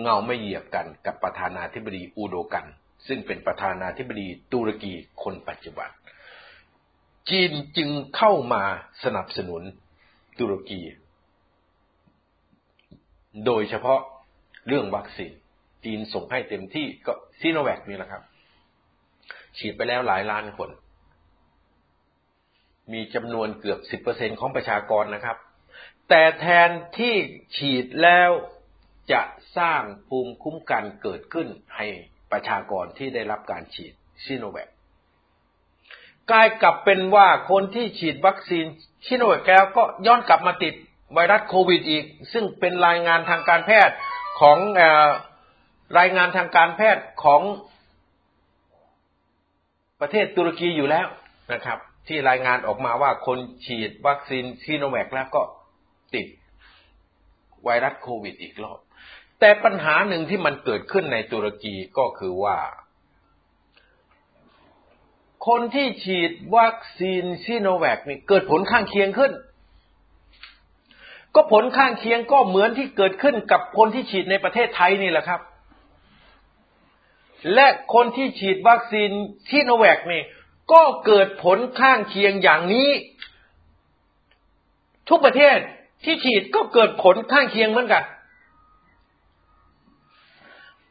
[0.00, 2.66] เงาไม่เหยียบกันกับประธานาธิบดีอูโดกัน
[3.06, 5.88] ซึ่งเป็นประธานาธิบดีตุรกีคนปัจจุบัน
[7.30, 8.62] จีนจึงเข้ามา
[9.04, 9.62] สนับสนุน
[10.38, 10.80] ตุรกี
[13.46, 14.00] โดยเฉพาะ
[14.68, 15.32] เรื่องวัคซีน
[15.84, 18.22] จีนส่งให้เต็มที่ก็ซีโนแวคนี่แหละครับ
[19.58, 20.70] ฉีดไปแล้วหลายล้านคน
[22.92, 25.36] มีจำนวนเกือบสิบเปอร์เซ็นของประชากรนะครับ
[26.08, 27.14] แต่แทนที่
[27.56, 28.30] ฉีดแล้ว
[29.12, 29.20] จะ
[29.58, 31.86] สร้างภูมิคุ้มกันเกิดขึ้นให้
[32.32, 33.92] ประชากรที่ได้รับการฉีด
[34.26, 34.68] ซิโนแวค
[36.30, 38.64] กลายกลับเป็นว่าคนที่ฉีดวัคซีน
[39.06, 40.74] ซิโนแวคแล้วก็ย้อนกลับมาติด
[41.14, 43.94] ไวรัสโควิดอีก ซึ่งเป็นรายงานทางการแพทย์
[44.40, 44.82] ของอ
[45.98, 47.42] รายงานทางการแพทย์ของ
[50.00, 51.06] ประเทศตุรกีอยู่แล้ว
[51.52, 55.42] นะครับ ที่รายงานออกมาว่าคนฉีดวัคซีนซีโนแวคแล้วก็
[56.14, 56.26] ติด
[57.64, 58.78] ไวรัสโควิดอีกรอบ
[59.40, 62.58] แต่ปัญหาหนึ่งที่มันเกิดขึ้นในตุรกีก็คือว่า
[65.46, 69.32] คนที่ฉีดวัคซีนซีโนแวคนี่เกิดผลข้างเคียงขึ้น
[71.34, 75.40] ก็ผลข้างเคียงก็เหมือนที่เกิดขึ้นกับคนที่ฉีดในประเทศไทยนี่แหละครับ
[77.54, 79.10] และคนที่ฉีดวัคซีน
[79.48, 80.22] ซีโนแวคนี่
[80.72, 82.88] ก็เกิดผลข้างเคียงอย่างนี้
[85.08, 85.58] ทุกประเทศ
[86.04, 88.04] ที่ฉีดก็เกิดผลข้างเคียงเหมือนกัน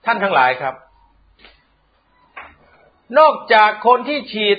[0.06, 0.76] ท่านทั้งหลายครับ
[3.20, 4.58] นอกจากคนที่ฉีด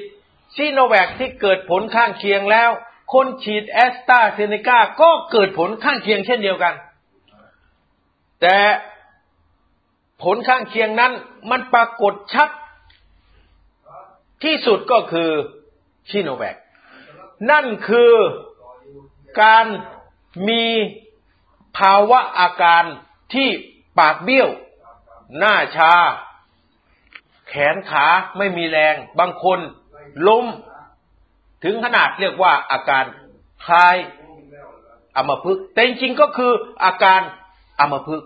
[0.56, 2.70] ซีโนแวคที่เกิดผลข้างเคียงแล้ว
[3.14, 6.74] คนฉีดแอสตราเซเนกาก็เกิดผลข้างเคียงเช่นเดียวกัน
[8.40, 8.56] แต่
[10.22, 11.12] ผลข้างเคียงนั้น
[11.50, 12.48] มันปรากฏชัด
[14.44, 15.30] ที่สุดก็คือ
[16.10, 16.56] ซีโนแวค
[17.50, 18.12] นั่นคือ
[19.42, 19.66] การ
[20.48, 20.64] มี
[21.78, 22.84] ภาวะอาการ
[23.34, 23.48] ที่
[23.98, 24.48] ปากเบี้ยว
[25.38, 25.92] หน้าชา
[27.48, 28.06] แขนขา
[28.38, 29.58] ไม่มีแรง บางคน
[30.28, 30.44] ล้ม
[31.64, 33.04] ถึงขนาดเรียกว่าอาการ
[33.64, 33.96] คล้าย
[35.16, 36.52] อมพึกแต่จริงๆก็คือ
[36.84, 37.20] อาการ
[37.80, 38.22] อมพึก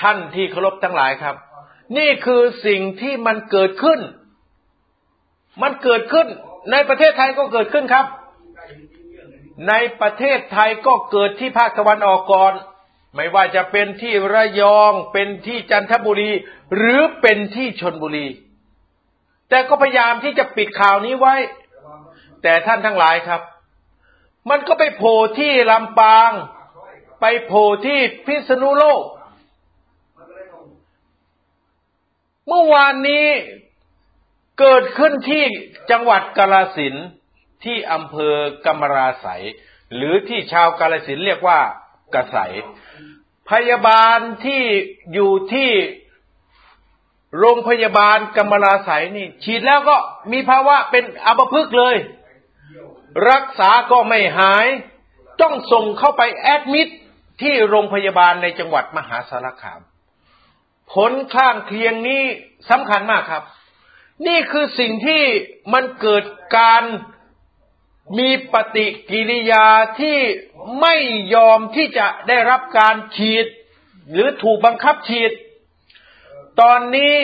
[0.00, 1.36] ท่านที่เคารพทั้งหลายครับ
[1.98, 4.00] นี่คือสิ่งที่มันเกิดขึ้น
[5.62, 6.26] มันเกิดขึ้น
[6.72, 8.06] ในประเทศไทยก็เกิดขึ้นครับ
[9.68, 12.52] ในประเทศไทยก็เกิดที่ภาคตะวันออกก่อน
[13.14, 16.30] ไม่ว่าจะเป็นที่ระยองเป็นที่จันทบุรี
[16.76, 18.26] หรือเป็นที่ชนบุรี
[19.48, 21.34] แต่ก็พยายามที่จะปิดข่าวนี้ไว้
[22.42, 23.40] แต่ท่านทั้งหลายครับ
[24.50, 26.30] มันก็ไปโผล่ที่ลำปาง
[27.20, 29.02] ไปโผล่ที่พิษณุโลก
[32.48, 33.26] เมื่อวานนี้
[34.60, 35.44] เกิดขึ้นที่
[35.90, 36.94] จังหวัดกาลสิน
[37.64, 39.26] ที่อำเภอกำมราไส
[39.94, 41.60] หรือที่ชาวกาลสินเรียกว่า
[42.14, 42.36] กระใส
[43.50, 44.62] พยาบาลที่
[45.12, 45.70] อยู่ที่
[47.38, 49.96] โรงพยาบาลกำมลาสายนี่ ฉีดแล้วก็
[50.32, 51.96] มีภาวะเป็นอัมพฤกษ์เลย
[53.30, 54.66] รักษาก็ไม่หาย
[55.40, 56.88] ต้องส่งเข้าไปแอดมิด
[57.42, 59.80] ที่โรงพยาบาลในจังหวัดมหาสารคาม
[60.92, 62.24] ผลข้างเคียงนี้
[62.70, 63.42] สำคัญมากครับ
[64.26, 65.22] นี่คือสิ่งที่
[65.72, 66.24] มันเกิด
[66.56, 66.82] การ
[68.18, 69.66] มีปฏิกิริยา
[70.00, 70.18] ที่
[70.80, 70.96] ไม่
[71.34, 73.46] ยอมที่จะได้รับการฉีด
[74.12, 75.32] หรือถูกบังคับฉีด
[76.60, 77.14] ตอนนี้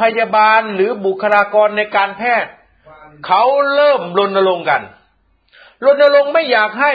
[0.00, 2.52] พยาบาลหรือบุคลากรในการแพทย์
[3.26, 3.42] เขา
[3.74, 4.82] เริ่มรณรงค์กัน
[5.84, 6.94] รณรงค์ไม่อยากให้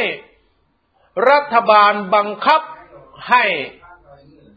[1.32, 2.62] รัฐบาลบังคับ
[3.30, 3.44] ให้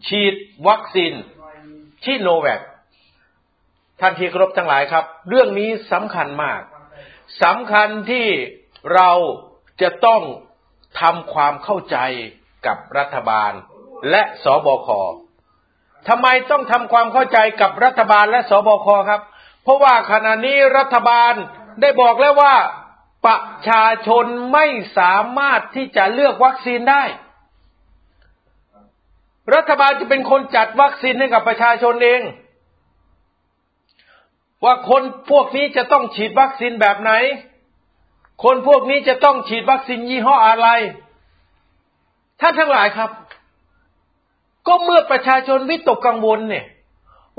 [0.09, 0.35] ฉีด
[0.69, 1.13] วัคซีน
[2.05, 2.61] ที่โนแวค
[4.01, 6.61] ท่านที่เคารพทั้งหลายครับ เรื่องนี้สำคัญมาก
[7.43, 8.27] สำคัญที่
[8.95, 9.11] เรา
[9.83, 10.23] จะต้อง
[11.01, 11.99] ทำความเข้าใจ
[12.67, 13.53] กับรัฐบาล
[14.11, 14.89] และสบค
[16.09, 19.21] ทำไมต้องทำความเข้าใจกับรัฐบาลและสบคครับ
[19.63, 21.33] เพราะว่าขณะนี้รัฐบาล
[21.81, 22.55] ได้บอกแล้วว่า
[23.27, 24.67] ประชาชนไม่
[24.99, 27.05] สามารถที่จะเลือกวัคซีนได้
[29.55, 32.23] รัฐบาลจะเป็นคนจัดวัคซีนให้กับประชาชนเอง
[34.65, 37.13] ว่าคนพวกนี้จะต้องฉีดวัคซีนแบบไหน
[38.43, 40.69] คนพวกนี้จะต้องฉีดวัคซีนยี่ห้ออะไร
[42.41, 43.11] ท่านทั้งหลายครับ
[44.67, 46.67] ก็เมื่อประชาชนวิตกกังวลเนี่ย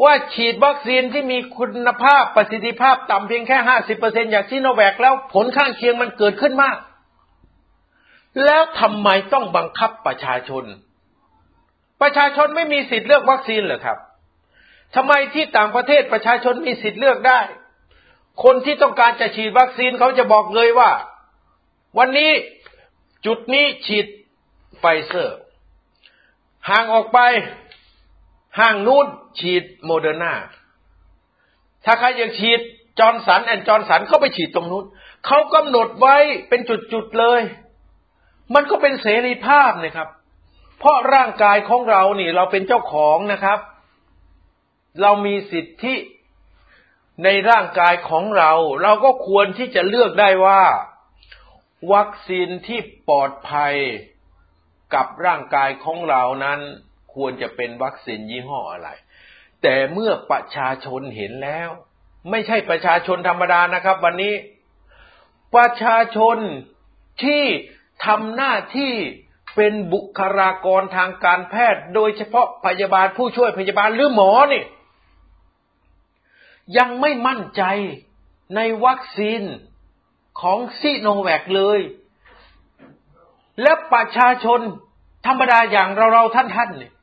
[0.04, 6.78] ว่าฉีดวัคซีนที่มีคุณภาพประสิทธิภาพต่ำเพียงแค่ห้าสิบเปอร์เซ็นอย่างซิโนแวคแล้วผลข้างเคียงมันเกิดขึ้นมาก
[8.46, 10.64] แล้วทำไมต้องบังคับประชาชน
[12.02, 13.98] ประชาชนไม่มีสิทธิ์เลือกวัคซีนเหรอครับ
[14.96, 17.40] ทำไมที่ต่างประเทศประชาชนมีสิทธิ์เลือกได้
[18.44, 20.91] คนที่ต้องการจะฉีดวัคซีนเขาจะบอกเลยว่า
[21.98, 22.32] วันนี้
[23.26, 24.06] จุดนี้ฉีด
[24.80, 25.38] ไฟเซอร์
[26.70, 27.20] ห่างออกไป
[28.60, 29.06] ห้างนู้น
[29.39, 30.34] ฉีดโมเดอร์นา
[31.86, 32.60] ถ้าใครอยากฉีด
[33.00, 34.86] จอห์นสันแอนด์จอห์นสันก็ไปฉีดตรงนู้น
[35.26, 36.17] เขากำหนดไว้
[36.50, 36.62] เป็น
[36.94, 37.41] จุดๆเลย
[38.54, 40.10] มันก็เป็นเสรีภาพนะครับ
[40.80, 43.60] เพราะร่างกายของเรานี่ เราเป็นเจ้าของนะครับ
[45.02, 45.96] เรามีสิทธิ
[47.24, 50.63] ในร่างกายของเรา เราก็ควรที่จะเลือกได้ว่า
[51.93, 53.76] วัคซีนที่ปลอดภัย
[54.93, 56.60] กับร่างกายของเรานั้น
[57.15, 58.89] ควรจะเป็นวัคซีนยี่ห้ออะไร
[59.62, 61.69] แต่เมื่อประชาชนเห็นแล้ว
[62.32, 64.34] ไม่ใช่ประชาชนธรรมดานะครับ วันนี้
[65.56, 66.38] ประชาชน
[67.24, 67.43] ที่
[68.06, 68.93] ทำหน้าที่
[69.56, 74.63] เป็นบุคลากรทางการแพทย์ โดยเฉพาะพยาบาลผู้ช่วยพยาบาลหรือหมอนี่
[76.78, 77.64] ยังไม่มั่นใจ
[78.56, 79.42] ในวัคซีน
[80.42, 81.80] ของซีโนแวคเลย
[83.62, 84.60] และประชาชน
[85.28, 86.94] ธรรมดาอย่างเราเราท่านท่านเนี่ย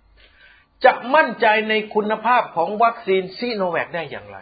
[0.85, 4.39] จะมั่นใจในคุณภาพของวัคซีนซีโนแวคได้อย่างไร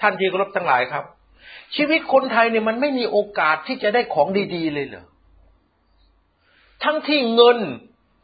[0.00, 1.04] ท่านที่เคารพทั้งหลายครับ
[1.76, 5.06] ชีวิตคนไทยเนี่ยมันไม่มีโอกาสที่จะได้ของดี ๆ เลยเหรอ
[6.84, 7.58] ทั้งที่เงิน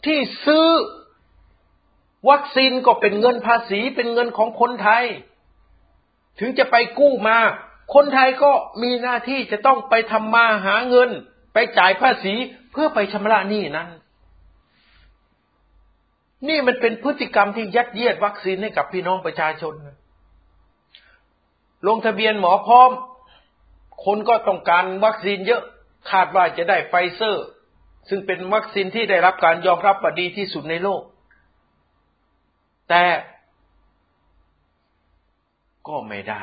[0.07, 0.67] ที่ซื้อ
[2.29, 5.05] วัคซีนก็เป็นเงินภาษีเป็นเงินของคนไทย
[6.41, 7.39] ถึงจะไปกู้มา
[7.95, 8.53] คนไทยก็
[8.83, 11.11] มีหน้าที่จะต้องไปทำมาหาเงิน
[11.55, 12.35] ไปจ่ายภาษี
[12.73, 13.89] เพื่อไปชำระหนี้นั้น
[16.49, 19.75] นี่มันเป็นพฤติกรรมที่ยัดเยียดวัคซีนให้กับพี่น้องประชาชน
[21.87, 22.91] ลงทะเบียนหมอพร้อม
[24.05, 25.63] คนก็ต้องการวัคซีนเยอะ
[26.11, 27.47] คาดว่าจะได้ไฟเซอร์
[28.09, 31.03] ซึ่งเป็นวัคซีนที่ได้รับการยอมรับว่าดีที่สุดในโลก
[32.91, 33.05] แต่
[35.89, 36.41] ก็ไม่ได้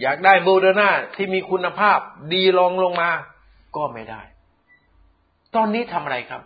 [0.00, 1.98] อยากได้โมเดอร์นาที่มีคุณภาพ
[2.32, 3.10] ดีลองลงมา
[3.76, 4.22] ก็ไม่ได้
[5.54, 6.42] ตอนนี้ทำอะไรครับ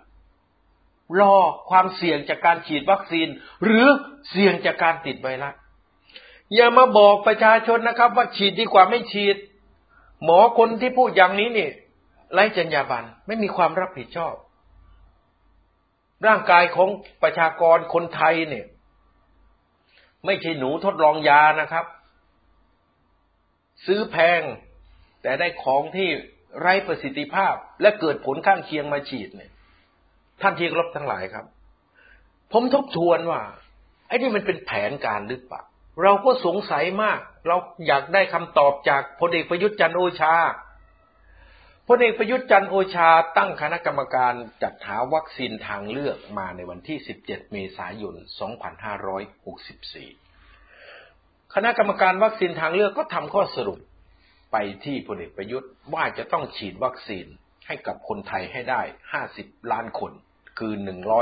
[1.20, 1.34] รอ
[1.70, 3.28] ความเสี่ยงจากการฉีดวัคซีน
[3.62, 3.84] หรือ
[4.30, 5.54] เสี่ยงจากการติดไวรัส
[6.54, 9.36] อย่ามาบอกประชาชนนะครับ ว่าฉีดดีกว่าไม่ฉีด
[10.24, 11.68] หมอคนที่พูดอย่างนี้นี่
[12.32, 14.34] ไร้จรรยาบรรณไม่มีความรับผิดชอบ
[16.26, 16.88] ร่างกายของ
[17.22, 18.66] ประชากรคนไทยเนี่ย
[20.26, 21.84] ไม่ใช่หนูทดลองยานะครับ
[23.86, 24.40] ซื้อแพง
[25.22, 26.08] แต่ได้ของที่
[26.60, 29.52] ไร้ประสิทธิภาพ และเกิดผลข้างเคียงมาฉีดเนี่ย
[30.42, 31.46] ท่านที่รบทั้งหลายครับ
[32.52, 33.40] ผมทบทวนว่า
[34.08, 35.62] ไอ้นี่มันเป็นแผนการหรือเปล่า
[36.02, 37.18] เราก็สงสัยมาก
[37.48, 37.56] เรา
[37.86, 40.34] อยากได้คำตอบจากพลเอกประยุทธ์จันโอชา
[41.88, 48.14] พลเอกประยุทธ์จันโอชาตั้งคณะกรรมการจัดหาวัคซีนทางเลือกมาในวันที่ 17 เมษายน
[50.24, 53.78] 2564 คณะกรรมการวัคซีนทางเลือกก็ทำข้อสรุป
[54.52, 57.26] ไปที่พลเอกประยุทธ์ว่าจะต้องฉีดวัคซีน
[57.66, 58.82] ให้กับคนไทยให้ได้
[59.26, 60.12] 50 ล้านคน
[60.58, 60.72] คือ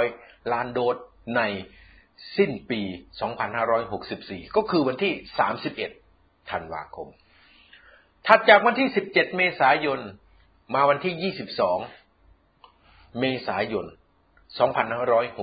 [0.02, 0.96] 100 ล้านโดส
[1.36, 1.42] ใน
[2.36, 2.80] สิ้นปี
[3.68, 5.12] 2564 ก็คือวันที่
[5.82, 7.08] 31 ธันวาคม
[8.26, 10.00] ถัดจากวันที่ 17 เมษายน
[10.74, 11.32] มาวันที่
[12.22, 13.86] 22 เมษายน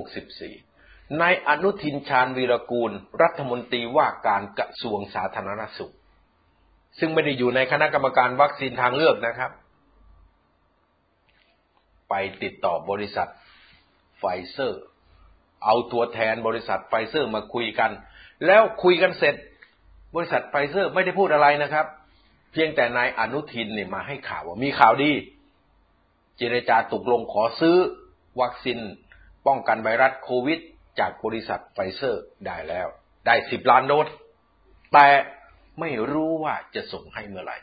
[0.01, 2.91] 2564 นายอนุทินชาญวีรกูล
[3.21, 5.93] รัฐมนตรีว่าการกระทรวงสาธารณสุข
[6.99, 9.51] ซึ่งไม่ได้อยู่ในคณะกรรมการวัคซีนทางเลือกนะครับ
[12.09, 12.13] ไป
[12.43, 13.29] ติดต่อบริษัท
[14.17, 14.81] ไฟเซอร์
[15.65, 17.91] เอาตัวแทนบริษัทไฟเซอร์มาคุยกัน
[18.45, 19.35] แล้วคุยกันเสร็จ
[20.15, 21.85] บริษัทไฟเซอร์ไม่ได้พูดอะไรนะครับ
[22.51, 25.11] เพียงแต่นายอนุทินเนี่ยมาให้ข่าวว่ามีข่าวดี
[26.37, 27.77] เจรจาตกลงขอซื้อ
[28.41, 28.79] วัคซีน
[29.47, 30.59] ป้องกันไวรัสโควิด
[30.99, 32.87] จากบริษัทไฟเซอร์ได้แล้ว
[33.25, 34.07] ได้สิบล้านโดส
[34.93, 35.07] แต่
[35.79, 37.57] ไม่รู้ว่าจะส่งให้เมื่อไหร่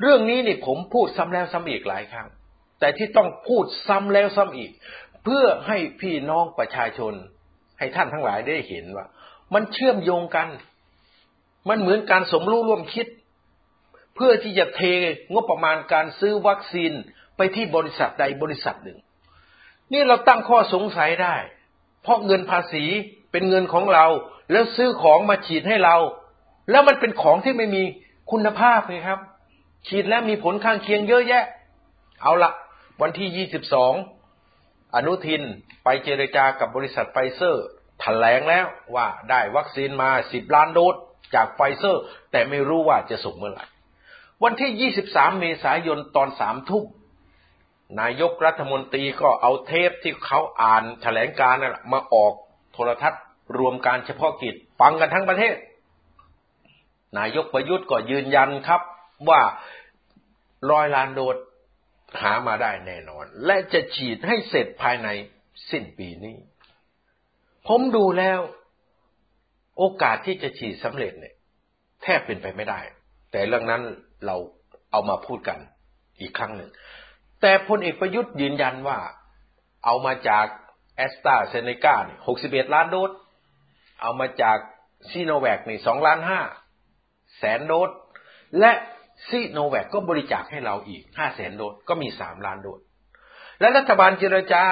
[0.00, 2.28] เรื่องนี้นี่ผมพูดซ้ำแล้วซ้ำอีกหลายครั้ง
[2.80, 4.70] แต่ที่ต้องพูดซ้ำแล้วซ้ำอีก
[5.24, 7.12] เพื่อให้พี่น้องประชาชน
[7.78, 9.06] ให้ท่านทั้งหลายได้เห็นว่า
[9.54, 10.48] มันเชื่อมโยงกัน
[11.68, 13.06] มันเหมือนการสมรู้ร่วมคิด
[14.14, 14.80] เพื่อที่จะเท
[15.32, 16.92] งบประมาณการซื้อวัคซีน
[17.36, 18.98] ไปที่บริษัทใดบริษัทหนึ่ง
[19.92, 21.36] นี่เราตั้งข้อสงสัยได้
[22.02, 22.84] เพราะเงินภาษี
[23.32, 24.06] เป็นเงินของเรา
[24.52, 25.96] แล้วซื้อของมาฉีดให้เรา
[26.70, 27.82] แล้วมันเป็นของที่ไม่มี
[28.30, 29.20] คุณภาพเลยครับ
[29.88, 31.44] ฉีดแล้วมีผลข้างเคียงเยอะแยะ
[32.22, 32.52] เอาละ
[33.02, 33.46] วันที่
[34.26, 35.42] 22 อนุทิน
[35.84, 37.64] ไปเจรจากับบริษัทไฟเซอร์
[38.00, 40.94] แถลงแล้วว่าได้วัคซีนมา 10 ล้านโดส
[41.34, 42.02] จากไฟเซอร์
[42.32, 43.64] แต่ไม่รู้ว่าจะส่งเมื่อไหร่
[44.42, 46.84] วันที่ 23 เมษายนตอนสามทุ่ม
[48.00, 52.32] นายกรัฐมนตรีก็เอาเทปที่เขาอ่านแถลงการณ์นั่นมาออก
[52.72, 53.22] โทรทัศน์
[53.58, 55.56] รวมการเฉพาะกิจฟังกันทั้งประเทศ
[57.18, 58.80] นายกประยุทธ์ก็ยืนยันครับ
[59.28, 59.40] ว่า
[60.70, 61.36] ร้อยล้านโดส
[62.22, 65.08] หามาได้แน่นอน และจะฉีดให้เสร็จภายใน
[65.70, 66.36] สิ้นปีนี้
[67.68, 68.40] ผมดูแล้ว
[69.78, 71.34] โอกาสที่จะฉีดสำเร็จเนี่ย
[72.02, 72.80] แทบเป็นไปไม่ได้
[73.32, 73.82] แต่เรื่องนั้น
[74.26, 74.36] เรา
[74.92, 75.58] เอามาพูดกัน
[76.20, 76.70] อีกครั้งหนึ่ง
[77.40, 78.98] แต่พลเอกประยุทธ์ยืนยันว่า
[79.84, 80.46] เอามาจาก
[80.96, 83.10] แอสตราเซเนกาเนี่ยหกสิบเอ็ดล้านโดส
[84.02, 84.58] เอามาจาก
[85.10, 86.40] ซีโนแวคเนี่ยสองล้านห้า
[87.38, 87.90] แสนโดส
[88.60, 88.72] และ
[89.28, 92.80] ซีโนแวคก็บริจาคให้เราอีกห้าแสนโดส ก็มีสามล้านโดส
[93.60, 94.64] และรัฐบาลเจรจา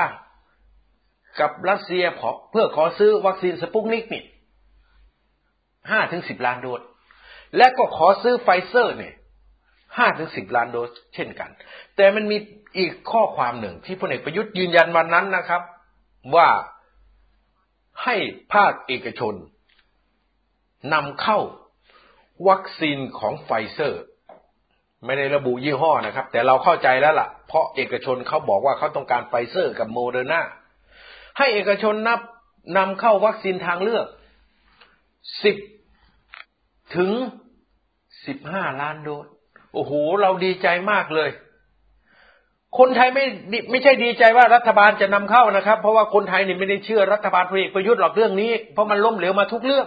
[1.40, 2.04] กับรัสเซีย
[2.50, 4.24] เพื่อขอซื้อวัคซีนสปุกนิกนี่
[5.90, 6.82] ห้าถึงสิบล้านโดส
[7.56, 9.14] และก็ขอซื้อไฟเซอร์เนี่ย
[9.96, 11.50] ห้าถึงสิบล้านโดสเช่นกัน
[11.96, 12.36] แต่มันมี
[12.78, 15.62] อีกข้อความหนึ่งที่พลเอกประยุทธ์ยืนยันวันนั้นนะครับ
[16.36, 16.48] ว่า
[18.02, 18.16] ให้
[18.52, 19.34] ภาคเอกชน
[20.92, 21.38] นำเข้า
[22.48, 24.02] วัคซีนของไฟเซอร์
[25.04, 30.40] ไม่ได้ระบุยี่ห้อนะครับ แต่เราเข้าใจแล้วล่ะ เพราะเอกชนเขาบอกว่าเขาต้องการไฟเซอร์กับโมเดอร์นา
[31.38, 32.20] ให้เอกชนนับ
[32.76, 34.06] นำเข้าวัคซีนทางเลือก
[35.42, 35.56] สิบ
[36.96, 37.10] ถึง
[38.26, 39.26] สิบห้าล้านโดส
[39.74, 41.30] โอ้โห เราดีใจมากเลย
[42.78, 43.24] คนไทยไม่
[43.70, 49.86] ไม่ใช่ดีใจว่ารัฐบาลจะนำเข้านะครับ เพราะว่าคนไทยเนี่ยไม่ได้เชื่อรัฐบาลพลเอกประยุทธ์หรอกเรื่องนี้ เพราะมันล้มเหลวมาทุกเรื่อง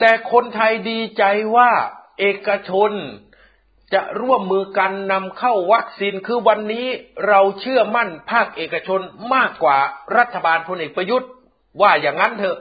[0.00, 1.24] แต่คนไทยดีใจ
[1.56, 1.70] ว่า
[2.20, 2.90] เอกชน
[3.94, 6.86] จะร่วมมือกันนำเข้าวัคซีนคือวันนี้
[7.28, 9.00] เราเชื่อมั่นภาคเอกชน
[9.34, 9.78] มากกว่า
[10.18, 11.30] รัฐบาลพลเอกประยุทธ์
[11.80, 12.58] ว่าอย่างนั้นเถอะ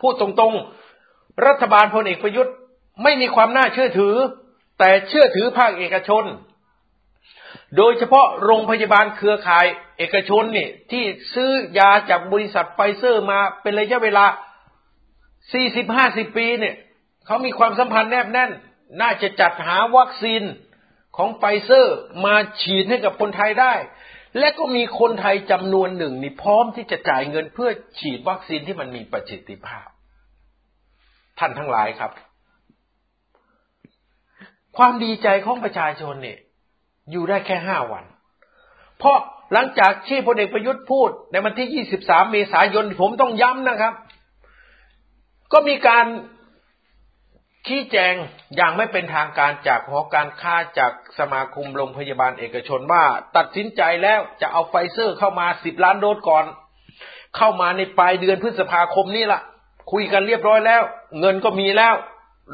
[0.00, 2.54] พูดตรงๆ รัฐบาลพลเอกประยุทธ์
[3.02, 4.14] ไม่มีความน่าเชื่อถือ
[4.78, 6.24] แต่เชื่อถือภาคเอกชน
[7.76, 9.66] โดยเฉพาะโรงพยาบาลเครือข่าย
[9.98, 11.04] เอกชนนี่ที่
[11.34, 14.26] ซื้อยาจากบริษัทไฟเซอร์มาเป็นระยะเวลา
[15.52, 16.76] 40-50 ปีเนี่ย
[17.26, 18.50] เขามีความสัมพันธ์แนบแน่น
[19.00, 20.42] น่าจะจัดหาวัคซีน
[21.16, 23.74] ของไฟเซอร์มาฉีดให้กับคนไทยได้
[24.38, 27.70] และก็มีคนไทยจำนวนหนึ่งนี่พร้อมที่จะจ่ายเงินเพื่อ
[28.00, 29.88] ฉีดวัคซีนที่มันมีประสิทธิภาพ
[31.38, 32.12] ท่านทั้งหลายครับ
[34.76, 36.38] ความดีใจของประชาชนเนี่ย
[37.10, 38.04] อยู่ได้แค่ห้าวัน
[38.98, 39.18] เพราะ
[39.52, 43.94] หลังจากที่พลเอกประยุทธ์พูด ในวันที่ 23 เมษายนผมต้องย้ำนะครับ
[45.52, 46.06] ก็มีการ
[47.66, 48.14] ชี้แจง
[48.56, 53.04] อย่างไม่เป็นทางการจากหอการค้าจากสมาคมโรงพยาบาลเอกชนว่า
[53.36, 56.44] ตัดสินใจแล้วจะเอาไฟเซอร์เข้ามา 10 ล้านโดสก่อน
[57.36, 59.40] เข้ามาในปลายเดือนพฤษภาคมนี่ละ
[59.92, 60.82] คุยกันเรียบร้อยแล้ว
[61.20, 61.94] เงินก็มีแล้ว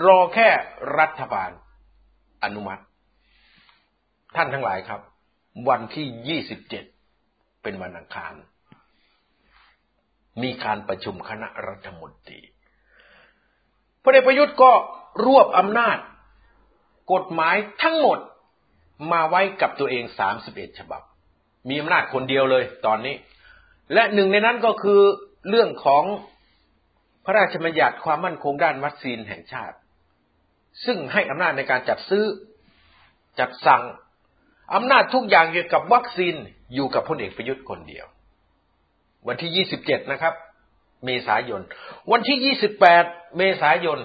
[0.07, 0.49] รอแค่
[0.99, 1.51] รัฐบาล
[2.43, 2.83] อนุมัติ
[4.37, 5.01] ท่านทั้งหลายครับ
[5.69, 6.85] วันที่ยี่สิบเจ็ด
[7.63, 8.35] เป็นวันอังคาร
[10.43, 12.41] มีการประชุมคณะรัฐมนตรี
[14.03, 14.73] พลเอกประยุทธ์ก็
[15.27, 15.99] รวบอำนาจ
[17.13, 18.19] กฎหมายทั้งหมด
[19.13, 21.03] มาไว้กับตัวเองสามสิบเอ็ดฉบับ
[21.69, 23.15] มีอำนาจคนเดียวเลยตอนนี้
[23.95, 25.01] และหนึ่งในนั้นก็คือ
[25.49, 26.05] เรื่องของ
[27.25, 29.77] พระราชบัญญัติความมั่นคงด้านวัคซีนแห่งชาติ
[30.85, 32.25] ซึ่งให้อำนาจในการจัดซื้อ
[33.41, 33.83] จัดสั่ง
[34.75, 36.35] อำนาจทุกอย่างเกี่ยวกับวัคซีน
[36.75, 38.07] อยู่กับพลเอกประยุทธ์คนเดียว
[39.29, 40.35] วันที่ 27 นะครับ
[41.05, 41.63] เมษายน
[42.13, 42.57] วันที่
[42.87, 44.01] 28 เมษายน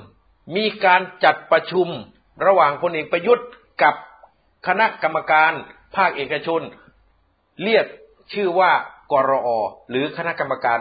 [0.56, 1.88] มีการจัดประชุม
[2.46, 3.48] ระหว่างพลเอกประยุทธ์
[3.84, 3.96] กับ
[4.68, 5.52] คณะกรรมการ
[5.96, 6.62] ภาคเอกชน
[7.64, 7.86] เรียก
[8.34, 8.72] ชื่อว่า
[9.12, 9.48] กรอ
[9.90, 10.80] หรือคณะกรรมการ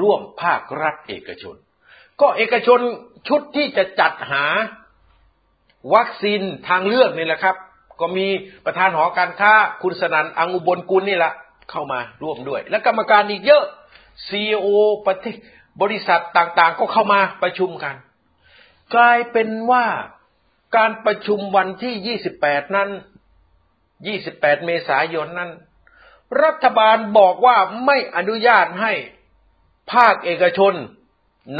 [0.00, 1.56] ร่วมภาครัฐเอกชน
[2.20, 2.80] ก็เอกชน
[3.28, 4.44] ชุดที่จะจัดหา
[5.94, 7.56] วัคซีนทางเลือกนี่แหละครับ
[8.00, 8.26] ก็มี
[8.64, 9.52] ประธานหอการค้า
[9.82, 11.32] คุณสนันอังอุบลกุลนี่แหละ
[11.70, 13.64] เข้ามาร่วมด้วย และกรรมการอีกเยอะ
[14.28, 14.66] ซีอ
[15.06, 15.36] ประเทศ
[15.82, 17.94] บริษัทต่างๆ ก็เข้ามาประชุมกัน
[18.94, 19.86] กลายเป็นว่า
[20.76, 22.88] การประชุมวันที่ 28 นั้น
[23.78, 25.50] 28 เมษายนนั้น
[26.42, 27.56] รัฐบาลบอกว่า
[27.86, 28.92] ไม่อนุญาตให้
[29.92, 30.74] ภาคเอกชน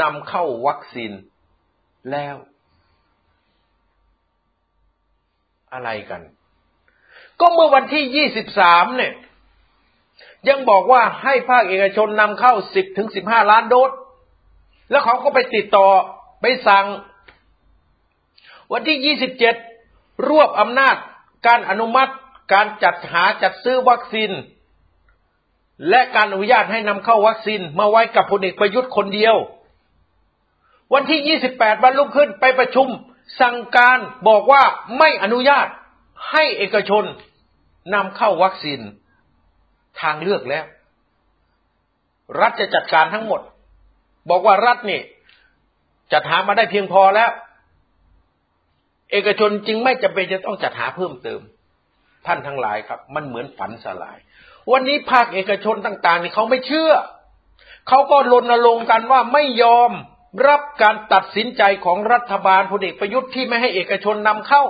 [0.01, 1.11] นำเข้าวัคซีน
[2.11, 2.35] แล้ว
[5.73, 6.21] อะไรกัน
[7.39, 9.13] ก็เมื่อวันที่23เนี่ย
[10.49, 13.91] ยังบอกว่าให้ภาคเอกชนนำเข้า10ถึง15ล้านโดส
[14.91, 15.87] แล้วเขาก็ไปติดต่อ
[16.41, 16.85] ไปสั่ง
[18.73, 19.15] วันที่
[19.81, 20.95] 27รวบอำนาจ
[21.47, 22.13] การอนุมัติ
[22.53, 24.31] การจัดหาจัดซื้อวัคซีน
[25.89, 29.35] และการอนุญาตให้นำเข้าวัคซีนมาไว้กับพลเอกประยุทธ์คนเดียว
[30.93, 32.87] วันที่ 28 วันรุ่งขึ้นไปประชุม
[33.41, 34.63] สั่งการบอกว่า
[34.99, 35.67] ไม่อนุญาต
[36.31, 37.03] ให้เอกชน
[37.93, 38.79] นำเข้าวัคซีน
[40.01, 40.65] ทางเลือกแล้ว
[42.41, 43.41] รัฐจะจัดการทั้งหมด
[44.29, 45.01] บอกว่ารัฐนี่
[46.13, 47.31] จัดหามาได้เพียงพอแล้ว
[49.11, 51.41] เอกชนจึงไม่จำเป็นจะต้องจัดหาเพิ่มเติม
[52.25, 54.17] ท่านทั้งหลายครับ มันเหมือนฝันสลาย
[54.71, 56.91] วันนี้ภาคเอกชนต่าง ๆ นี่เขาไม่เชื่อ
[57.87, 59.91] เขาก็รณรงค์กันว่าไม่ยอม
[60.47, 64.63] รับการตัดสินใจของรัฐบาลพลเอกประยุทธ์ที่ไม่ให้เอกชนนำเข้า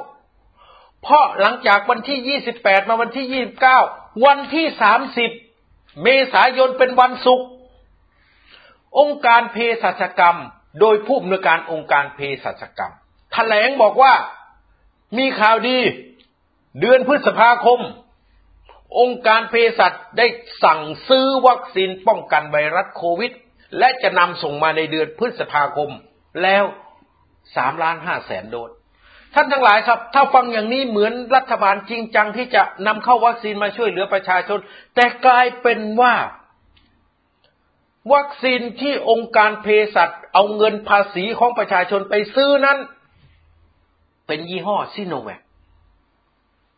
[1.01, 3.45] เพราะหลังจากวันที่ 28 มาวันที่
[3.81, 4.65] 29 วันที่
[5.35, 7.47] 30 เมษายนเป็นวันศุกร์
[8.99, 10.37] องค์การเภสัชกรรม
[10.79, 12.95] โดยผู้อำนวยการองค์การเภสัชกรรมถ
[13.33, 14.13] แถลงบอกว่า
[15.17, 15.79] มีข่าวดี
[16.79, 17.79] เดือนพฤษภาคม
[18.99, 20.25] องค์การเภสัชได้
[20.63, 23.31] สั่งซื้อวัคซีนป้องกันไวรัสโควิด
[23.77, 25.91] และจะนำส่งมาในเดือนพฤษภาคม
[26.43, 26.63] แล้ว
[27.55, 28.71] สามล้านห้าแสนโดส
[29.33, 34.59] ท่านทั้งหลายครับ ถ้าฟังอย่างนี้เหมือนรัฐบาลจริงจังที่จะนำเข้าวัคซีนมาช่วยเหลือประชาชน
[34.95, 36.15] แต่กลายเป็นว่า
[38.13, 42.77] วัคซีนที่องค์การเภสัชเอาเงินภาษีของประชาชนไปซื้อนั้น
[44.27, 45.41] เป็นยี่ห้อซิโนแวค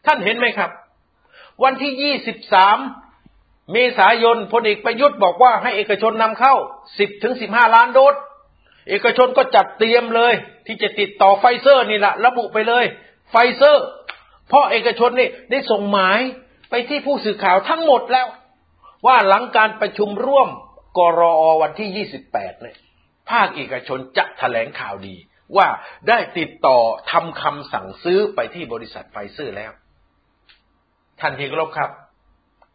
[0.05, 0.71] ท่านเห็นไหมครับ
[1.63, 3.07] วันที่23
[3.72, 6.53] เมษายนพลเอกประยุทธ์บอกว่าให้เอกชนนำเข้า
[6.88, 8.15] 10ถึง15 ล้านโดส
[8.89, 10.34] เอกชนก็จัดเตรียมเลย
[10.68, 12.86] ที่จะติดต่อไฟเซอร์นี่แหละระบุไปเลย
[13.32, 13.86] ไฟเซอร์
[14.47, 16.20] เพราะเอกชนนี่ได้ส่งหมาย
[16.70, 18.28] ไปที่ผู้สื่อข่าวทั้งหมดแล้ว
[19.07, 20.49] ว่าหลังการประชุมร่วม
[20.97, 21.43] กกร.
[21.61, 22.78] วันที่ 28 เนี่ย
[23.32, 25.15] ภาคเอกชนจะแถลงข่าวดี
[25.57, 25.68] ว่า
[26.07, 26.78] ได้ติดต่อ
[27.11, 29.72] ทำคำสั่งซื้อไปที่บริษัทไฟเซอร์แล้ว
[31.20, 31.91] ท่านที่เคารพครับ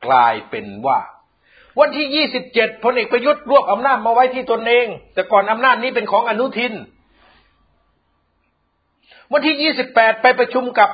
[0.06, 0.98] กลายเป็นว่า
[1.80, 6.72] วันที่ 27พลเอกประยุทธ์รวบอำนาจมาไว้ที่ตนเอง แต่ก่อนอำนาจนี้เป็นของอนุทิน
[9.32, 10.90] วันที่ 28 ไปประชุมกับ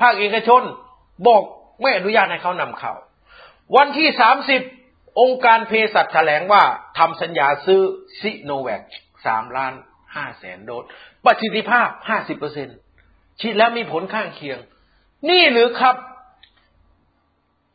[0.00, 0.62] ภาคเอกชน
[1.26, 1.42] บอก
[1.80, 2.92] ไม่อนุญาตให้เขานำเข้า
[3.76, 4.08] วันที่
[4.64, 6.62] 30 องค์การเภสัชแถลงว่า
[6.98, 7.80] ทำสัญญาซื้อ
[8.20, 8.82] ซิโนแวค
[9.26, 9.74] สามล้าน
[10.16, 10.84] ห้าแสนโดส
[11.24, 12.68] ประสิทธิภาพห้าสิบเปอร์เซ็น
[13.40, 14.58] ฉีดแล้วมีผลข้างเคียง
[15.30, 15.96] นี่หรือครับ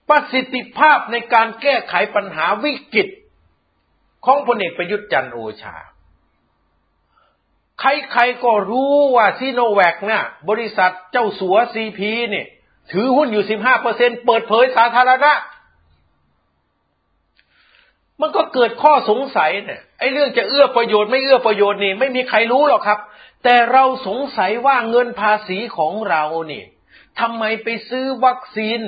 [0.10, 3.10] ประสิทธิภาพในการแก้ไขปัญหาวิกฤต
[4.26, 5.76] ของพลเอกประยุทธ์จันโอชา
[7.80, 12.48] ใครๆก็รู้ว่าซีโนแวคเนี่ยบริษัทเจ้าสัวซีพีเนี่ย
[12.92, 15.34] ถือหุ้นอยู่สิบห้าเปอร์เซ็นเปิดเผยสาธารณะ
[18.22, 23.00] มันก็เกิดข้อสงสัยเนี่ยไอ้เรื่องจะเอื้อประโยชน์ไม่เอื้อประโยชน์นี่ไม่มีใครรู้หรอกครับ
[23.44, 26.66] แต่เราสงสัยว่าเงินภาษีของเราเนี่ย
[27.20, 28.82] ทำไมไปซื้อวัคซีน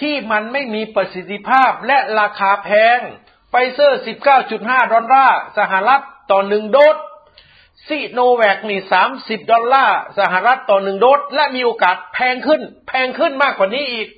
[0.00, 2.98] ที่มันไม่มีประสิทธิภาพและราคาแพง
[3.50, 4.00] ไฟเซอร์
[4.46, 6.96] 19.5 ดอลลาร์สหรัฐต่อหนึ่งโดส
[7.86, 8.80] ซีโนแวคนี่
[9.16, 14.08] 30 ดอลลาร์สหรัฐต่อหนึ่งโดสและมีโอกาสแพงขึ้น แพงขึ้นมากกว่านี้อีก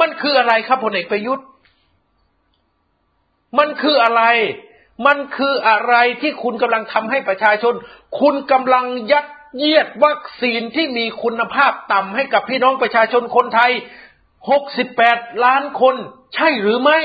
[0.00, 1.46] มันคืออะไรครับพลเอกประยุทธ์
[3.58, 4.22] มันคืออะไร
[5.06, 7.74] มันคืออะไรที่คุณกำลังทำให้ประชาชน
[8.20, 9.26] คุณกำลังยัด
[9.58, 13.72] เยียดวัคซีนที่มีคุณภาพต่ำให้กับพี่น้องประชาชนคนไทย
[14.56, 15.94] 68 ล้านคน
[16.34, 17.00] ใช่หรือไม่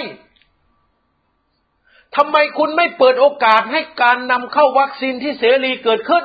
[2.15, 6.23] ทำไมคุณไม่เปิดโอกาสให้การนำเข้าวัคซีนที่เสรีเกิดขึ้น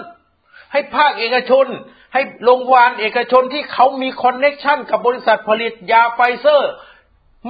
[0.72, 1.66] ให้ภาคเอกชน
[2.14, 6.70] ให้โรงพยาบาลเอกชนที่เขามี connection กับบริษัทผลิตยาไฟเซอร์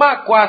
[0.03, 0.41] มากกว่า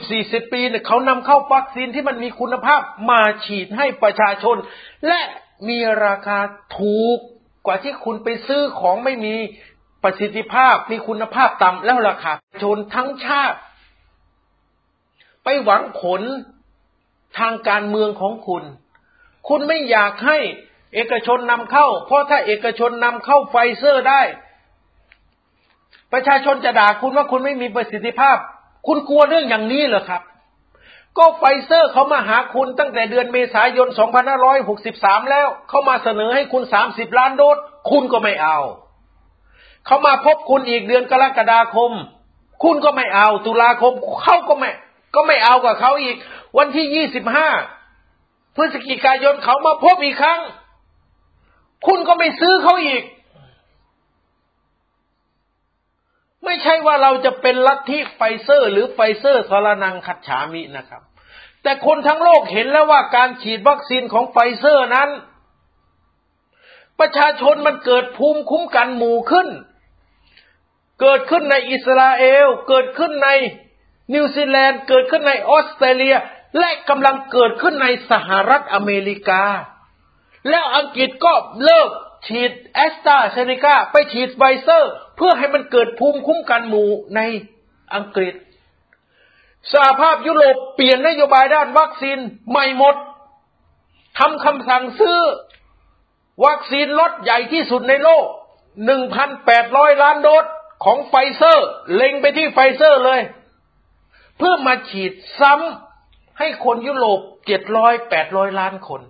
[0.00, 4.56] 30-40 ปีเนี่ยเขานำเข้าวัคซีนที่มันมีคุณภาพมาฉีดให้ประชาชน
[5.06, 5.20] และ
[5.68, 6.38] มีราคา
[6.78, 7.18] ถูก
[7.66, 9.34] กว่าที่คุณไปซื้อของไม่มี
[10.02, 13.58] ประสิทธิภาพมีคุณภาพต่ำแล้วราคาชนทั้งชาติ
[15.44, 16.22] ไปหวังผล
[17.38, 18.64] ทางการเมืองของคุณ
[19.48, 20.38] คุณไม่อยากให้
[20.94, 24.22] เอกชนนำเข้า เพราะถ้าเอกชนนำเข้าไฟเซอร์ได้
[26.12, 28.36] ประชาชนจะด่าคุณว่าคุณไม่มีประสิทธิภาพ
[28.86, 30.22] คุณกลัวเรื่องอย่างนี้เหรอครับ
[31.18, 33.88] ก็ไฟเซอร์เขามาหาคุณตั้งแต่เดือนเมษายน
[34.54, 37.56] 2563 แล้ว เขามาเสนอให้คุณ 30 ล้านโดส
[37.90, 38.58] คุณก็ไม่เอา
[39.86, 41.92] เขามาพบคุณอีกเดือนกรกฎาคม
[42.64, 43.92] คุณก็ไม่เอา ตุลาคม
[44.22, 44.70] เขาก็ไม่
[45.14, 46.16] ก็ไม่เอากับเขาอีก
[46.58, 47.06] วันที่
[47.72, 50.40] 25 พฤศจิกายนเขามาพบอีกครั้ง
[51.86, 53.02] คุณก็ไม่ซื้อเขาอีก
[56.46, 61.02] ไม่ใช่ว่าเราจะเป็นลัทธิไฟเซอร์ หรือไฟเซอร์สรณัง คัจฉามินะครับ
[61.62, 65.08] แต่คนทั้งโลกเห็นแล้วว่าการฉีดวัคซีนของไฟเซอร์นั้น
[67.00, 69.48] ประชาชนมันเกิดภูมิคุ้มกันหมู่ขึ้น
[71.00, 73.28] เกิดขึ้นในอิสราเอล เกิดขึ้นใน
[74.14, 76.16] นิวซีแลนด์ เกิดขึ้นในออสเตรเลีย
[76.58, 79.42] และกำลังเกิดขึ้นในสหรัฐอเมริกา
[80.48, 81.32] แล้วอังกฤษก็
[81.64, 81.90] เลิก
[82.26, 87.20] ฉีดแอสตราเซเนกาไปฉีดไฟเซอร์ เพื่อให้มันเกิดภูมิคุ้มกันหมู่ใน
[87.94, 88.34] อังกฤษ
[89.72, 92.18] สหภาพยุโรปเปลี่ยนนโยบายด้านวัคซีน
[92.50, 92.96] ใหม่หมด
[94.18, 95.18] ทำคำสั่งซื้อ
[96.46, 98.24] วัคซีนล็อตใหญ่ที่สุดในโลก
[99.12, 100.44] 1,800 ล้านโดส
[100.84, 103.20] ของไฟเซอร์ เล็งไปที่ไฟเซอร์เลย
[104.38, 107.20] เพื่อมาฉีดซ้ำให้คนยุโรป
[107.66, 109.00] 700 800 ล้านคน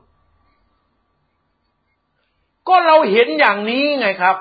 [2.68, 4.36] ก็เราเห็นอย่างนี้ไงครับ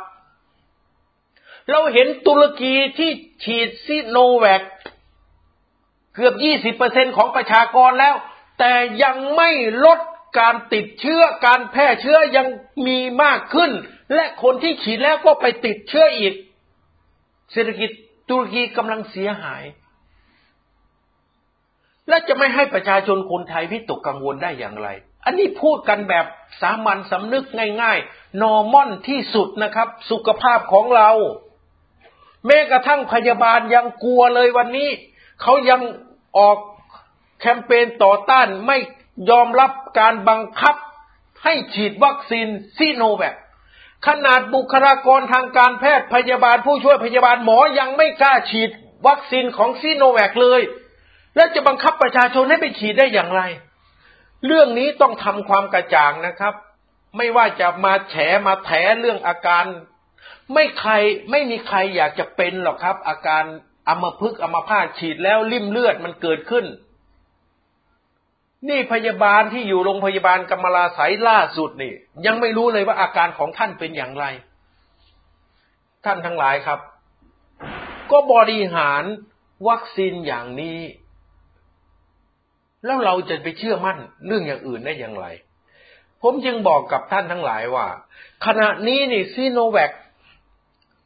[1.71, 3.11] เราเห็นตุรกีที่
[3.43, 4.63] ฉีดซิโนแวค
[6.15, 8.15] เกือบยี่สิบเปอร์เซ็นของประชากรแล้ว
[8.59, 8.73] แต่
[9.03, 9.49] ยังไม่
[9.86, 9.99] ลด
[10.39, 12.47] การติดเชื้อการแพร่เชื้อยัง
[12.88, 13.71] มีมากขึ้น
[14.13, 16.34] และคนที่ฉีดแล้วก็ไปติดเชื้ออีก
[17.51, 17.89] เศรษฐกิจ
[18.30, 19.63] ตุรกีกำลังเสียหาย
[22.09, 24.88] และจะไม่ให้ประชาชนคนไทยวิตกกังวลได้อย่างไร
[25.26, 26.26] อันนี้พูดกันแบบ
[26.61, 27.45] สามัญสำนึก
[27.82, 31.09] ง่ายๆ นอร์มอนที่สุดนะครับ สุขภาพของเรา
[32.45, 34.89] แม้กระทั่งพยาบาลยังกลัวเลยวันนี้
[35.41, 35.82] เขายัง
[36.38, 36.57] ออก
[37.39, 38.78] แคมเปญต่อต้านไม่
[39.30, 40.76] ยอมรับการบังคับ
[41.43, 42.47] ให้ฉีดวัคซีน
[42.78, 43.36] ซีโนแวค
[44.07, 48.69] ขนาดบุคลากรทางการแพทย์พยาบาลผู้ช่วยพยาบาลหมอยังไม่กล้าฉีด
[49.07, 50.61] วัคซีนของซีโนแวคเลย
[51.36, 53.41] และจะบังคับประชาชนให้ไปฉีดได้อย่างไร
[54.45, 56.53] เรื่องนี้ต้องทำความกระจ่างนะครับ
[57.17, 58.15] ไม่ว่าจะมาแฉ
[58.47, 59.65] มาแถเรื่องอาการ
[60.53, 60.91] ไม่ใคร
[61.31, 63.43] ไม่มีใครอยากจะเป็นหรอกครับ อาการ
[63.89, 66.65] อัมพฤกษ์อัมพาตฉีดแล้วริ่มเลือดมันเกิดขึ้น
[68.69, 71.93] นี่พยาบาลที่อยู่โรงพยาบาลกำมลาสายล่าสุดนี่
[72.25, 74.25] ยังไม่รู้เลยว่าอาการของท่านเป็นอย่างไร
[76.05, 76.79] ท่านทั้งหลายครับ
[78.11, 79.03] ก็บริหาร
[79.67, 80.79] วัคซีนอย่างนี้
[82.86, 85.27] แล้วเราจะไปเชื่อมั่นเรื่องอย่างอื่นได้อย่างไร
[86.21, 87.88] ผมจึงบอกกับท่านทั้งหลายว่า
[88.45, 89.91] ขณะนี้นี่ซีโนแวค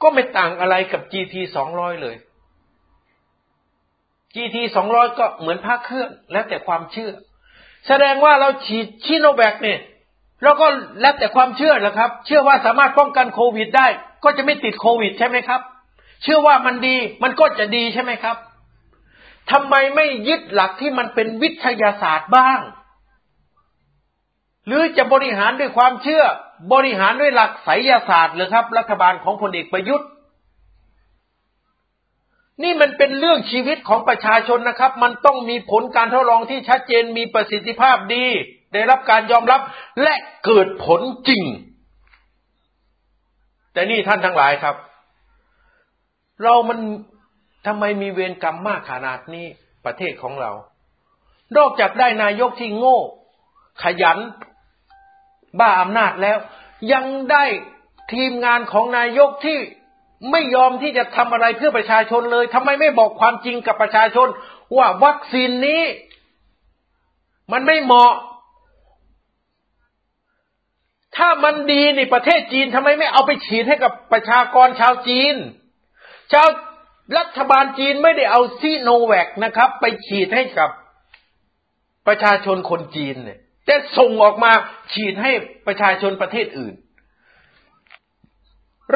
[0.02, 2.16] ก็ไม่ต่างอะไรกับ GT สองร้อยเลย
[4.36, 7.12] GT สองร้อยก็เหมือนภาคเครื่องแล้วแต่ความเชื่อ
[7.88, 9.80] แสดงว่าเราฉีดชิโนแวคเนี่ย
[10.44, 10.68] เราก็
[11.02, 13.88] แล้วแต่ความเชื่อแหละครับ เชื่อว่าสามารถป้องกันโควิดได้
[14.24, 15.62] ก็จะไม่ติดโควิดใช่ไหมครับ
[16.24, 18.36] เชื่อว่ามันดี มันก็จะดีใช่ไหมครับ
[19.52, 22.60] ทำไมไม่ยึดหลักที่มันเป็นวิทยาศาสตร์บ้าง
[24.68, 26.24] หรือจะบริหารด้วยความเชื่อ
[26.74, 30.10] บริหารด้วยหลักไสยศาสตร์หรือครับ รัฐบาลของพลเอกประยุทธ์
[32.64, 38.26] นี่มันเป็นเรื่องชีวิตของประชาชนนะครับ มันต้องมีผลการทดลองที่ชัดเจนมีประสิทธิภาพดี
[38.74, 39.62] ได้รับการยอมรับ
[40.04, 40.14] และ
[40.46, 41.44] เกิดผลจริง
[43.74, 44.76] แต่นี่ท่านทั้งหลายครับ
[46.44, 46.80] เรามัน
[47.66, 49.46] ทำไมมีเวรกรรมมากขนาดนี้
[49.86, 50.52] ประเทศของเรา
[51.58, 53.00] นอกจากได้นายกที่โง่
[53.84, 54.18] ขยัน
[55.60, 56.38] บ้าอำนาจแล้ว
[56.94, 57.46] ยังได้
[58.14, 59.60] ทีมงานของนายกที่
[60.32, 64.28] ไม่ยอมที่จะทำอะไรเพื่อประชาชนเลยทำไมไม่บอกความจริงกับประชาชน
[64.78, 65.84] ว่าวัคซีนนี้
[67.52, 68.14] มันไม่เหมาะ
[71.18, 75.36] ถ้ามันดีในประเทศจีนทำไมไม่เอาไปฉีดให้กับประชากรชาวจีน
[76.34, 76.48] ชาว
[77.18, 80.70] รัฐบาลจีนไม่ได้เอาซีโนแวคนะครับ ไปฉีดให้กับ
[82.08, 84.52] ประชาชนคนจีนเนี่ยแต่ส่งออกมา
[84.94, 85.32] ฉีดให้
[85.68, 86.76] ประชาชนประเทศอื่น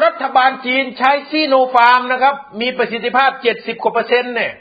[0.04, 4.54] รัฐบาลจีนใช้ซีโนฟาร์มนะครับ มีประสิทธิภาพเจ็ดสิบกว่าเปอร์เซ็นต์เนี่ย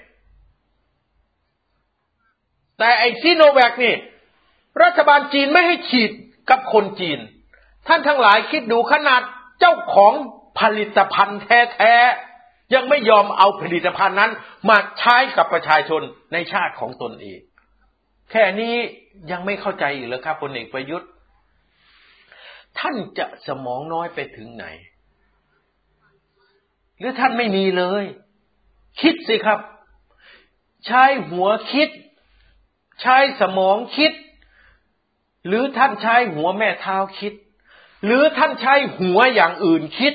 [2.78, 3.96] แต่ไอซีโนแวคนี่
[4.84, 6.12] รัฐบาลจีนไม่ให้ฉีด
[6.50, 7.20] กับคนจีน
[7.88, 9.22] ท่านทั้งหลายคิดดูขนาด
[9.60, 10.14] เจ้าของ
[10.60, 12.33] ผลิตภัณฑ์แท้ๆ
[12.74, 14.32] ยังไม่ยอมเอาผลิตภัณฑ์นั้น
[14.70, 16.02] มาใช้กับประชาชน
[16.34, 17.40] ในชาติของตนเอง
[18.32, 18.76] แค่นี้
[19.32, 21.10] ยังไม่เข้าใจอีกแล้วครับพลเอกประยุทธ์
[22.80, 24.66] ท่านจะสมองน้อยไปถึงไหน
[27.00, 28.04] หรือท่านไม่มีเลย
[29.02, 29.60] คิดสิครับ
[30.88, 31.90] ใช้หัวคิด
[33.02, 34.12] ใช้สมองคิด
[35.48, 37.34] หรือท่านใช้หัวแม่เท้าคิด
[38.06, 40.14] หรือท่านใช้หัวอย่างอื่นคิด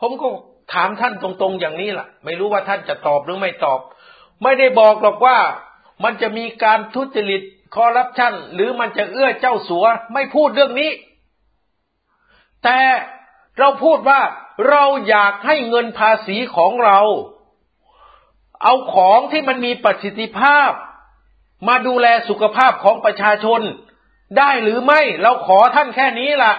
[0.00, 0.28] ผมก็
[0.72, 3.80] ถามท่านตรงๆอย่างนี้ล่ะ ไม่รู้ว่าท่านจะตอบหรือไม่ตอบ
[4.42, 5.38] ไม่ได้บอกหรอกว่า
[6.04, 7.42] มันจะมีการทุจริต
[7.76, 10.90] คอร์รัปชันหรือมันจะเอื้อเจ้าสัวไม่พูดเรื่องนี้
[12.64, 12.80] แต่
[13.58, 14.20] เราพูดว่า
[14.68, 17.00] เราอยากให้เงินภาษีของเรา
[18.62, 20.70] เอาของที่มันมีประสิทธิภาพ
[21.68, 23.60] มาดูแลสุขภาพของประชาชน
[24.38, 26.54] ได้หรือไม่ เราขอท่านแค่นี้ล่ะ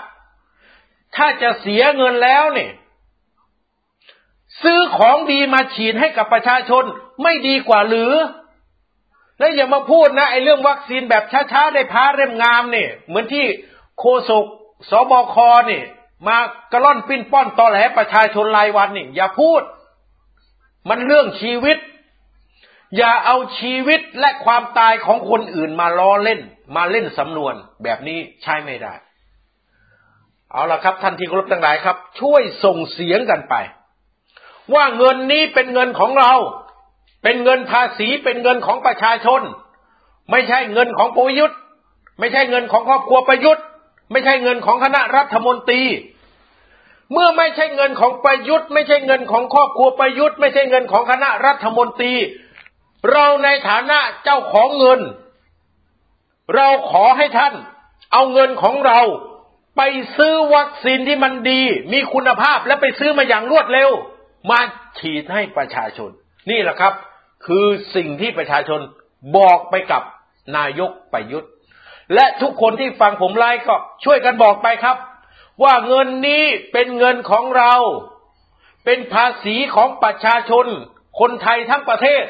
[1.16, 2.72] ถ้าจะเสียเงินแล้วเนี่ย
[4.64, 6.84] ซื้อของดีมาฉีดให้กับประชาชน
[7.24, 8.14] ไม่ดีกว่าหรือ
[9.40, 13.46] แล้วอย่ามาพูดนะไอ้เรื่องวัคซีนแบบช้าๆได้พาเร่มงามเนี่ยเหมือนที่
[14.00, 14.46] โคศก
[14.90, 15.36] สบค
[15.68, 15.84] เนี่ย
[16.28, 16.38] มา
[16.72, 19.62] กระล่อนปิ้นป้อนตอแหลประชาชนรายวันนี่อย่าพูด
[20.90, 21.78] มันเรื่องชีวิต
[22.98, 26.40] อย่าเอาชีวิตและความตายของคนอื่นมาล้อเล่น
[26.76, 27.54] มาเล่นสำนวน
[27.84, 28.94] แบบนี้ใช้ไม่ได้
[30.52, 33.56] เอาละครับท่านที่เคารพทั้งหลายครับ ช่วยส่งเสียงกันไป
[34.76, 36.34] ว่าเงินนี้เป็นเงินของเรา
[37.24, 39.42] เป็นเงินภาษีเป็นเงินของประชาชน
[40.32, 41.58] ไม่ใช่เงินของประยุทธ์
[42.20, 43.64] ไม่ใช่เงินของครอบครัวประยุทธ์
[44.12, 45.84] ไม่ใช่เงินของคณะรัฐมนตรี
[47.12, 52.14] เมื่อไม่ใช่เงินของประยุทธ์ ไม่ใช่เงินของครอบครัวประยุทธ์ ไม่ใช่เงินของคณะรัฐมนตรี
[53.12, 55.00] เราในฐานะเจ้าของเงิน
[56.56, 57.54] เราขอให้ท่าน
[58.14, 59.00] เอาเงินของเรา
[59.78, 59.82] ไป
[60.18, 61.62] ซื้อวัคซีนที่มันดี
[61.94, 63.90] มีคุณภาพและไปซื้อมาอย่างรวดเร็ว
[64.50, 64.60] มา
[65.00, 66.10] ฉีดให้ประชาชน
[66.50, 66.94] นี่แหละครับ
[67.46, 67.66] คือ
[67.96, 68.80] สิ่งที่ประชาชน
[69.38, 70.04] บอกไปกับ
[70.58, 71.52] นายกประยุทธ์
[72.14, 74.98] และทุกคนที่ฟังผมไลฟ์ก็ช่วยกันบอกไปครับ
[75.64, 77.74] ว่าเงินนี้เป็นเงินของเรา
[78.86, 80.66] เป็นภาษีของประชาชน
[81.20, 82.24] คนไทยทั้งประเทศ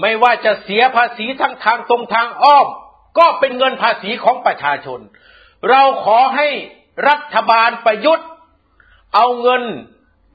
[0.00, 2.66] ไม่ว่าจะเสียภาษีทั้งทางตรงทางอ้อม
[3.18, 5.00] ก็เป็นเงินภาษีของประชาชน
[5.70, 6.48] เราขอให้
[7.08, 8.28] รัฐบาลประยุทธ์
[9.14, 9.62] เอาเงิน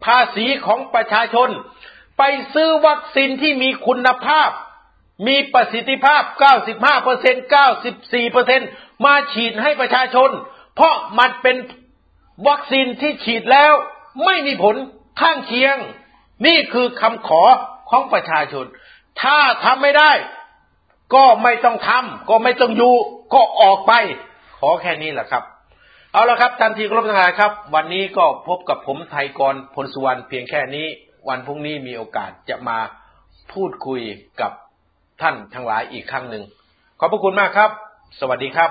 [0.05, 1.49] ภาษีของประชาชน
[2.17, 2.23] ไป
[2.53, 4.49] ซื้อวัคซีนที่มีคุณภาพ
[5.27, 6.23] มีประสิทธิภาพ
[6.63, 7.45] 95เปอร์เซ็นต์
[7.87, 8.69] 94เปอร์เซ็นต์
[9.05, 10.29] มาฉีดให้ประชาชน
[10.75, 11.57] เพราะมันเป็น
[12.47, 13.73] วัคซีนที่ฉีดแล้ว
[14.25, 14.75] ไม่มีผล
[15.21, 15.77] ข้างเคียง
[16.45, 17.43] นี่คือคำขอ
[17.89, 18.65] ของประชาชน
[19.21, 20.11] ถ้าทำไม่ได้
[21.15, 22.95] ก็ไม่ต้องทำก็ไม่ต้องอยู่
[23.33, 23.93] ก็ออกไป
[24.57, 25.43] ขอแค่นี้แหละครับ
[26.13, 30.87] เอาละครับทันทีครบทั้งหลายครับ วันนี้ก็พบกับผมไทยกรพลสุวรรณเพียงแค่นี้
[31.29, 32.77] วันพรุ่งนี้มีโอกาสจะมา
[33.53, 34.01] พูดคุย
[34.41, 34.51] กับ
[35.21, 36.43] ท่านทั้งหลายอีกครั้งหนึ่ง
[36.99, 37.69] ขอบพระคุณมากครับ
[38.19, 38.69] สวัสดีครับ